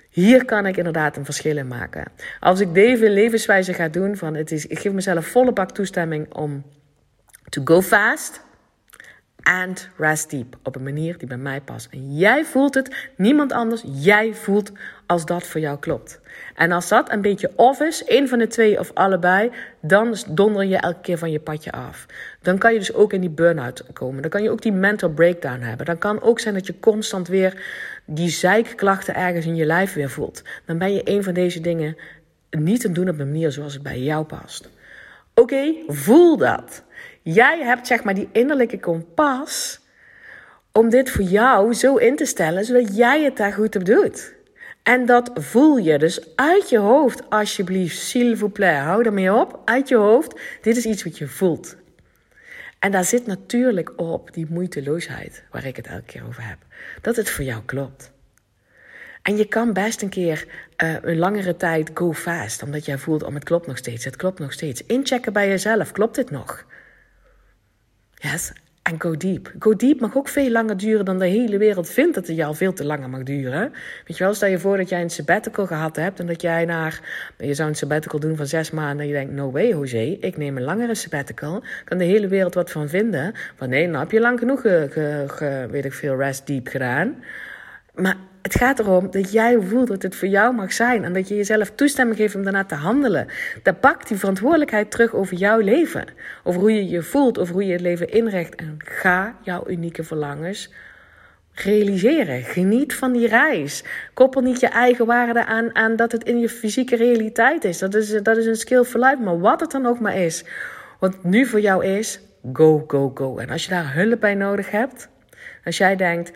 Hier 0.09 0.45
kan 0.45 0.65
ik 0.65 0.77
inderdaad 0.77 1.17
een 1.17 1.25
verschil 1.25 1.57
in 1.57 1.67
maken. 1.67 2.11
Als 2.39 2.59
ik 2.59 2.73
deze 2.73 3.09
levenswijze 3.09 3.73
ga 3.73 3.87
doen, 3.87 4.17
van 4.17 4.33
het 4.33 4.51
is, 4.51 4.67
ik 4.67 4.79
geef 4.79 4.91
mezelf 4.91 5.25
volle 5.27 5.51
bak 5.51 5.71
toestemming 5.71 6.33
om 6.33 6.63
to 7.49 7.61
go 7.65 7.81
fast 7.81 8.43
and 9.43 9.89
rest 9.97 10.29
deep. 10.29 10.57
Op 10.63 10.75
een 10.75 10.83
manier 10.83 11.17
die 11.17 11.27
bij 11.27 11.37
mij 11.37 11.61
past. 11.61 11.87
En 11.91 12.15
jij 12.15 12.45
voelt 12.45 12.73
het, 12.73 13.09
niemand 13.17 13.51
anders. 13.51 13.83
Jij 13.85 14.33
voelt 14.33 14.71
als 15.05 15.25
dat 15.25 15.43
voor 15.43 15.61
jou 15.61 15.79
klopt. 15.79 16.19
En 16.55 16.71
als 16.71 16.87
dat 16.87 17.11
een 17.11 17.21
beetje 17.21 17.51
off 17.55 17.79
is, 17.79 18.03
één 18.03 18.27
van 18.27 18.39
de 18.39 18.47
twee 18.47 18.79
of 18.79 18.91
allebei, 18.93 19.51
dan 19.81 20.15
donder 20.29 20.65
je 20.65 20.77
elke 20.77 21.01
keer 21.01 21.17
van 21.17 21.31
je 21.31 21.39
padje 21.39 21.71
af. 21.71 22.05
Dan 22.41 22.57
kan 22.57 22.73
je 22.73 22.79
dus 22.79 22.93
ook 22.93 23.13
in 23.13 23.21
die 23.21 23.29
burn-out 23.29 23.83
komen. 23.93 24.21
Dan 24.21 24.31
kan 24.31 24.43
je 24.43 24.49
ook 24.49 24.61
die 24.61 24.71
mental 24.71 25.09
breakdown 25.09 25.61
hebben. 25.61 25.85
Dan 25.85 25.97
kan 25.97 26.21
ook 26.21 26.39
zijn 26.39 26.53
dat 26.53 26.67
je 26.67 26.79
constant 26.79 27.27
weer 27.27 27.63
die 28.05 28.29
zeikklachten 28.29 29.15
ergens 29.15 29.45
in 29.45 29.55
je 29.55 29.65
lijf 29.65 29.93
weer 29.93 30.09
voelt. 30.09 30.43
Dan 30.65 30.77
ben 30.77 30.93
je 30.93 31.01
een 31.03 31.23
van 31.23 31.33
deze 31.33 31.61
dingen 31.61 31.97
niet 32.49 32.81
te 32.81 32.91
doen 32.91 33.09
op 33.09 33.19
een 33.19 33.31
manier 33.31 33.51
zoals 33.51 33.73
het 33.73 33.83
bij 33.83 33.99
jou 33.99 34.25
past. 34.25 34.69
Oké, 35.33 35.73
voel 35.87 36.37
dat. 36.37 36.83
Jij 37.21 37.59
hebt 37.63 37.87
zeg 37.87 38.03
maar 38.03 38.13
die 38.13 38.29
innerlijke 38.31 38.79
kompas 38.79 39.79
om 40.71 40.89
dit 40.89 41.09
voor 41.09 41.23
jou 41.23 41.73
zo 41.73 41.95
in 41.95 42.15
te 42.15 42.25
stellen, 42.25 42.65
zodat 42.65 42.95
jij 42.95 43.23
het 43.23 43.37
daar 43.37 43.53
goed 43.53 43.75
op 43.75 43.85
doet. 43.85 44.33
En 44.83 45.05
dat 45.05 45.31
voel 45.33 45.77
je 45.77 45.97
dus 45.97 46.35
uit 46.35 46.69
je 46.69 46.77
hoofd, 46.77 47.29
alsjeblieft, 47.29 47.97
s'il 47.97 48.37
vous 48.37 48.51
plaît, 48.51 48.83
hou 48.83 49.05
ermee 49.05 49.33
op, 49.33 49.59
uit 49.65 49.87
je 49.87 49.95
hoofd. 49.95 50.39
Dit 50.61 50.77
is 50.77 50.85
iets 50.85 51.03
wat 51.03 51.17
je 51.17 51.27
voelt. 51.27 51.75
En 52.79 52.91
daar 52.91 53.03
zit 53.03 53.25
natuurlijk 53.27 53.93
op 53.95 54.33
die 54.33 54.47
moeiteloosheid, 54.49 55.43
waar 55.51 55.65
ik 55.65 55.75
het 55.75 55.87
elke 55.87 56.05
keer 56.05 56.23
over 56.27 56.47
heb. 56.47 56.57
Dat 57.01 57.15
het 57.15 57.29
voor 57.29 57.43
jou 57.43 57.61
klopt. 57.65 58.11
En 59.21 59.37
je 59.37 59.45
kan 59.45 59.73
best 59.73 60.01
een 60.01 60.09
keer 60.09 60.45
uh, 60.83 60.95
een 61.01 61.17
langere 61.17 61.57
tijd 61.57 61.91
go 61.93 62.13
fast, 62.13 62.63
omdat 62.63 62.85
jij 62.85 62.97
voelt, 62.97 63.23
oh, 63.23 63.33
het 63.33 63.43
klopt 63.43 63.67
nog 63.67 63.77
steeds, 63.77 64.05
het 64.05 64.15
klopt 64.15 64.39
nog 64.39 64.53
steeds. 64.53 64.85
Inchecken 64.85 65.33
bij 65.33 65.47
jezelf, 65.47 65.91
klopt 65.91 66.15
dit 66.15 66.31
nog? 66.31 66.65
Yes. 68.21 68.51
En 68.81 69.01
go 69.01 69.17
deep. 69.17 69.51
Go 69.59 69.75
deep 69.75 69.99
mag 69.99 70.15
ook 70.15 70.27
veel 70.27 70.49
langer 70.49 70.77
duren 70.77 71.05
dan 71.05 71.19
de 71.19 71.27
hele 71.27 71.57
wereld 71.57 71.89
vindt 71.89 72.15
dat 72.15 72.27
het 72.27 72.35
jou 72.35 72.55
veel 72.55 72.73
te 72.73 72.85
langer 72.85 73.09
mag 73.09 73.23
duren. 73.23 73.73
Weet 74.07 74.17
je 74.17 74.23
wel, 74.23 74.33
stel 74.33 74.49
je 74.49 74.59
voor 74.59 74.77
dat 74.77 74.89
jij 74.89 75.01
een 75.01 75.09
sabbatical 75.09 75.65
gehad 75.65 75.95
hebt 75.95 76.19
en 76.19 76.27
dat 76.27 76.41
jij 76.41 76.65
naar, 76.65 76.99
je 77.37 77.53
zou 77.53 77.69
een 77.69 77.75
sabbatical 77.75 78.19
doen 78.19 78.35
van 78.35 78.45
zes 78.45 78.71
maanden 78.71 78.99
en 78.99 79.07
je 79.07 79.13
denkt, 79.13 79.33
no 79.33 79.51
way 79.51 79.67
Jose, 79.67 80.17
ik 80.19 80.37
neem 80.37 80.57
een 80.57 80.63
langere 80.63 80.95
sabbatical. 80.95 81.63
Kan 81.83 81.97
de 81.97 82.03
hele 82.03 82.27
wereld 82.27 82.53
wat 82.53 82.71
van 82.71 82.89
vinden? 82.89 83.33
Van 83.55 83.69
nee, 83.69 83.87
nou 83.87 83.99
heb 83.99 84.11
je 84.11 84.19
lang 84.19 84.39
genoeg, 84.39 84.61
ge, 84.61 85.67
weet 85.71 85.85
ik 85.85 85.93
veel, 85.93 86.17
rest 86.17 86.47
deep 86.47 86.67
gedaan. 86.67 87.15
Maar 87.93 88.17
het 88.41 88.55
gaat 88.55 88.79
erom 88.79 89.11
dat 89.11 89.31
jij 89.31 89.61
voelt 89.61 89.87
dat 89.87 90.01
het 90.01 90.15
voor 90.15 90.27
jou 90.27 90.53
mag 90.53 90.73
zijn. 90.73 91.03
En 91.03 91.13
dat 91.13 91.27
je 91.27 91.35
jezelf 91.35 91.71
toestemming 91.75 92.17
geeft 92.17 92.35
om 92.35 92.43
daarna 92.43 92.65
te 92.65 92.75
handelen. 92.75 93.27
Dan 93.63 93.79
pak 93.79 94.07
die 94.07 94.17
verantwoordelijkheid 94.17 94.91
terug 94.91 95.13
over 95.13 95.37
jouw 95.37 95.59
leven. 95.59 96.05
Over 96.43 96.61
hoe 96.61 96.73
je 96.73 96.89
je 96.89 97.01
voelt, 97.01 97.39
over 97.39 97.53
hoe 97.53 97.65
je 97.65 97.71
het 97.71 97.81
leven 97.81 98.09
inricht. 98.09 98.55
En 98.55 98.75
ga 98.77 99.35
jouw 99.41 99.63
unieke 99.67 100.03
verlangens 100.03 100.73
realiseren. 101.53 102.43
Geniet 102.43 102.95
van 102.95 103.11
die 103.11 103.27
reis. 103.27 103.83
Koppel 104.13 104.41
niet 104.41 104.59
je 104.59 104.67
eigen 104.67 105.05
waarde 105.05 105.45
aan, 105.45 105.75
aan 105.75 105.95
dat 105.95 106.11
het 106.11 106.23
in 106.23 106.39
je 106.39 106.49
fysieke 106.49 106.95
realiteit 106.95 107.63
is. 107.63 107.77
Dat 107.79 107.95
is, 107.95 108.09
dat 108.23 108.37
is 108.37 108.45
een 108.45 108.55
skill 108.55 108.83
for 108.83 108.99
life. 108.99 109.21
Maar 109.21 109.39
wat 109.39 109.59
het 109.59 109.71
dan 109.71 109.85
ook 109.85 109.99
maar 109.99 110.17
is. 110.17 110.45
Wat 110.99 111.23
nu 111.23 111.45
voor 111.45 111.61
jou 111.61 111.85
is, 111.85 112.19
go, 112.53 112.83
go, 112.87 113.11
go. 113.13 113.37
En 113.37 113.49
als 113.49 113.63
je 113.63 113.69
daar 113.69 113.93
hulp 113.93 114.19
bij 114.19 114.35
nodig 114.35 114.71
hebt. 114.71 115.09
Als 115.65 115.77
jij 115.77 115.95
denkt 115.95 116.31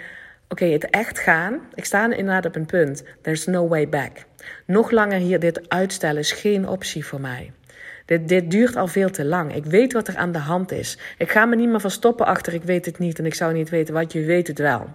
oké, 0.50 0.66
het 0.66 0.90
echt 0.90 1.20
gaan. 1.20 1.60
Ik 1.74 1.86
sta 1.86 2.04
inderdaad 2.04 2.46
op 2.46 2.56
een 2.56 2.66
punt. 2.66 3.04
There's 3.22 3.46
no 3.46 3.68
way 3.68 3.90
back. 3.90 4.12
Nog 4.66 4.92
langer 4.92 5.20
hier 5.20 5.40
dit 5.40 5.70
uitstellen 5.70 6.20
is 6.20 6.32
geen 6.32 6.68
optie 6.68 7.06
voor 7.06 7.22
mij. 7.22 7.52
Dit, 8.06 8.28
dit 8.28 8.52
duurt 8.52 8.76
al 8.76 8.88
veel 8.88 9.10
te 9.10 9.26
lang. 9.26 9.56
Ik 9.56 9.66
weet 9.66 9.94
wat 9.94 10.08
er 10.08 10.16
aan 10.16 10.32
de 10.32 10.40
hand 10.40 10.72
is. 10.72 10.98
Ik 11.18 11.32
ga 11.32 11.46
me 11.46 11.56
niet 11.56 11.70
meer 11.70 11.80
verstoppen 11.80 12.26
achter 12.26 12.54
ik 12.54 12.64
weet 12.64 12.86
het 12.86 13.00
niet 13.00 13.20
en 13.20 13.26
ik 13.26 13.34
zou 13.34 13.54
niet 13.54 13.70
weten 13.70 13.94
wat 13.94 14.14
je 14.14 14.24
weet 14.24 14.48
het 14.48 14.60
wel. 14.60 14.94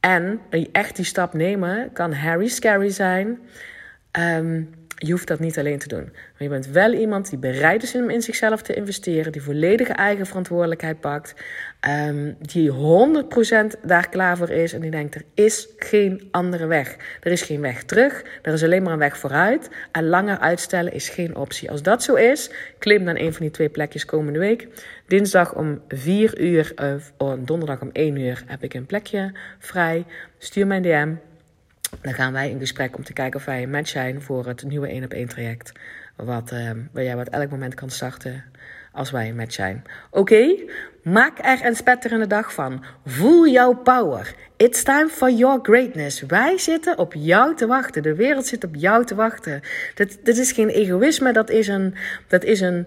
En 0.00 0.40
echt 0.72 0.96
die 0.96 1.04
stap 1.04 1.32
nemen 1.32 1.92
kan 1.92 2.12
Harry 2.12 2.48
scary 2.48 2.90
zijn. 2.90 3.38
Um, 4.18 4.70
je 5.06 5.10
hoeft 5.10 5.26
dat 5.26 5.38
niet 5.38 5.58
alleen 5.58 5.78
te 5.78 5.88
doen. 5.88 6.04
Maar 6.12 6.42
je 6.42 6.48
bent 6.48 6.66
wel 6.66 6.92
iemand 6.92 7.30
die 7.30 7.38
bereid 7.38 7.82
is 7.82 7.94
om 7.94 8.10
in 8.10 8.22
zichzelf 8.22 8.62
te 8.62 8.74
investeren, 8.74 9.32
die 9.32 9.42
volledige 9.42 9.92
eigen 9.92 10.26
verantwoordelijkheid 10.26 11.00
pakt, 11.00 11.34
um, 11.88 12.36
die 12.40 12.70
100% 12.70 13.80
daar 13.82 14.08
klaar 14.08 14.36
voor 14.36 14.50
is 14.50 14.72
en 14.72 14.80
die 14.80 14.90
denkt: 14.90 15.14
er 15.14 15.24
is 15.34 15.68
geen 15.76 16.28
andere 16.30 16.66
weg. 16.66 16.96
Er 17.20 17.32
is 17.32 17.42
geen 17.42 17.60
weg 17.60 17.82
terug, 17.82 18.24
er 18.42 18.52
is 18.52 18.64
alleen 18.64 18.82
maar 18.82 18.92
een 18.92 18.98
weg 18.98 19.18
vooruit. 19.18 19.70
En 19.92 20.06
langer 20.06 20.38
uitstellen 20.38 20.92
is 20.92 21.08
geen 21.08 21.36
optie. 21.36 21.70
Als 21.70 21.82
dat 21.82 22.02
zo 22.02 22.14
is, 22.14 22.50
klim 22.78 23.04
dan 23.04 23.18
een 23.18 23.32
van 23.32 23.42
die 23.42 23.50
twee 23.50 23.68
plekjes 23.68 24.04
komende 24.04 24.38
week. 24.38 24.68
Dinsdag 25.06 25.54
om 25.54 25.80
4 25.88 26.40
uur, 26.40 26.72
of 26.76 27.12
oh, 27.18 27.38
donderdag 27.38 27.80
om 27.80 27.90
1 27.92 28.16
uur 28.16 28.42
heb 28.46 28.62
ik 28.62 28.74
een 28.74 28.86
plekje 28.86 29.32
vrij. 29.58 30.04
Stuur 30.38 30.66
mijn 30.66 30.82
DM. 30.82 31.14
Dan 32.00 32.14
gaan 32.14 32.32
wij 32.32 32.50
in 32.50 32.58
gesprek 32.58 32.96
om 32.96 33.04
te 33.04 33.12
kijken 33.12 33.40
of 33.40 33.44
wij 33.44 33.62
een 33.62 33.70
match 33.70 33.88
zijn 33.88 34.22
voor 34.22 34.46
het 34.46 34.62
nieuwe 34.62 34.88
1 34.88 35.04
op 35.04 35.12
1 35.12 35.28
traject. 35.28 35.72
Wat, 36.16 36.52
uh, 36.52 36.70
waar 36.92 37.04
jij 37.04 37.16
wat 37.16 37.28
elk 37.28 37.50
moment 37.50 37.74
kan 37.74 37.90
starten 37.90 38.44
als 38.92 39.10
wij 39.10 39.32
match 39.32 39.52
zijn. 39.52 39.82
Oké, 40.10 40.56
maak 41.02 41.38
er 41.42 41.66
een 41.66 41.76
spetterende 41.76 42.26
dag 42.26 42.52
van. 42.52 42.84
Voel 43.06 43.46
jouw 43.46 43.74
power. 43.74 44.34
It's 44.56 44.82
time 44.82 45.08
for 45.08 45.30
your 45.30 45.58
greatness. 45.62 46.20
Wij 46.20 46.58
zitten 46.58 46.98
op 46.98 47.14
jou 47.16 47.56
te 47.56 47.66
wachten. 47.66 48.02
De 48.02 48.14
wereld 48.14 48.46
zit 48.46 48.64
op 48.64 48.74
jou 48.74 49.04
te 49.04 49.14
wachten. 49.14 49.60
Dat, 49.94 50.18
dat 50.22 50.36
is 50.36 50.52
geen 50.52 50.68
egoïsme, 50.68 51.32
dat 51.32 51.50
is 51.50 51.68
een. 51.68 51.94
Dat 52.28 52.44
is 52.44 52.60
een 52.60 52.86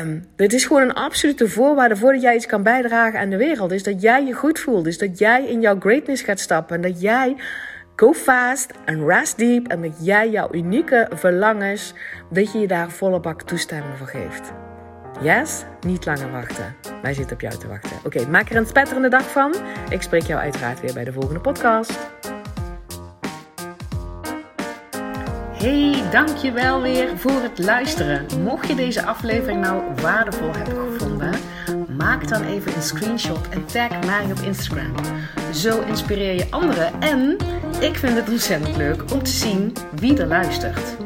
Um, 0.00 0.24
is 0.36 0.64
gewoon 0.64 0.82
een 0.82 0.94
absolute 0.94 1.48
voorwaarde 1.48 1.96
voordat 1.96 2.22
jij 2.22 2.34
iets 2.34 2.46
kan 2.46 2.62
bijdragen 2.62 3.18
aan 3.18 3.30
de 3.30 3.36
wereld. 3.36 3.72
Is 3.72 3.82
dat 3.82 4.02
jij 4.02 4.24
je 4.24 4.32
goed 4.32 4.58
voelt. 4.58 4.86
Is 4.86 4.98
dat 4.98 5.18
jij 5.18 5.46
in 5.46 5.60
jouw 5.60 5.80
greatness 5.80 6.22
gaat 6.22 6.40
stappen. 6.40 6.76
En 6.76 6.82
dat 6.82 7.00
jij 7.00 7.36
Go 7.96 8.12
fast 8.12 8.72
en 8.84 9.06
rest 9.06 9.38
deep 9.38 9.68
en 9.68 9.82
dat 9.82 10.04
jij 10.04 10.30
jouw 10.30 10.48
unieke 10.52 11.08
verlangens, 11.10 11.94
dat 12.30 12.52
je 12.52 12.58
je 12.58 12.66
daar 12.66 12.90
volle 12.90 13.20
bak 13.20 13.42
toestemming 13.42 13.96
voor 13.98 14.06
geeft. 14.06 14.65
Yes? 15.20 15.64
Niet 15.86 16.06
langer 16.06 16.30
wachten. 16.30 16.76
Wij 17.02 17.14
zitten 17.14 17.36
op 17.36 17.40
jou 17.40 17.56
te 17.56 17.68
wachten. 17.68 17.96
Oké, 18.04 18.26
maak 18.26 18.50
er 18.50 18.56
een 18.56 18.66
spetterende 18.66 19.08
dag 19.08 19.30
van. 19.30 19.54
Ik 19.88 20.02
spreek 20.02 20.22
jou 20.22 20.40
uiteraard 20.40 20.80
weer 20.80 20.94
bij 20.94 21.04
de 21.04 21.12
volgende 21.12 21.40
podcast. 21.40 21.98
Hey, 25.52 26.02
dankjewel 26.10 26.82
weer 26.82 27.18
voor 27.18 27.42
het 27.42 27.58
luisteren. 27.58 28.26
Mocht 28.42 28.68
je 28.68 28.74
deze 28.74 29.04
aflevering 29.04 29.60
nou 29.60 29.82
waardevol 30.02 30.52
hebben 30.52 30.92
gevonden, 30.92 31.34
maak 31.96 32.28
dan 32.28 32.44
even 32.44 32.74
een 32.74 32.82
screenshot 32.82 33.48
en 33.48 33.66
tag 33.66 34.04
mij 34.06 34.24
op 34.24 34.38
Instagram. 34.38 34.94
Zo 35.52 35.80
inspireer 35.80 36.34
je 36.34 36.46
anderen 36.50 37.00
en 37.00 37.36
ik 37.80 37.96
vind 37.96 38.16
het 38.16 38.28
ontzettend 38.28 38.76
leuk 38.76 39.12
om 39.12 39.22
te 39.22 39.30
zien 39.30 39.72
wie 40.00 40.18
er 40.18 40.26
luistert. 40.26 41.05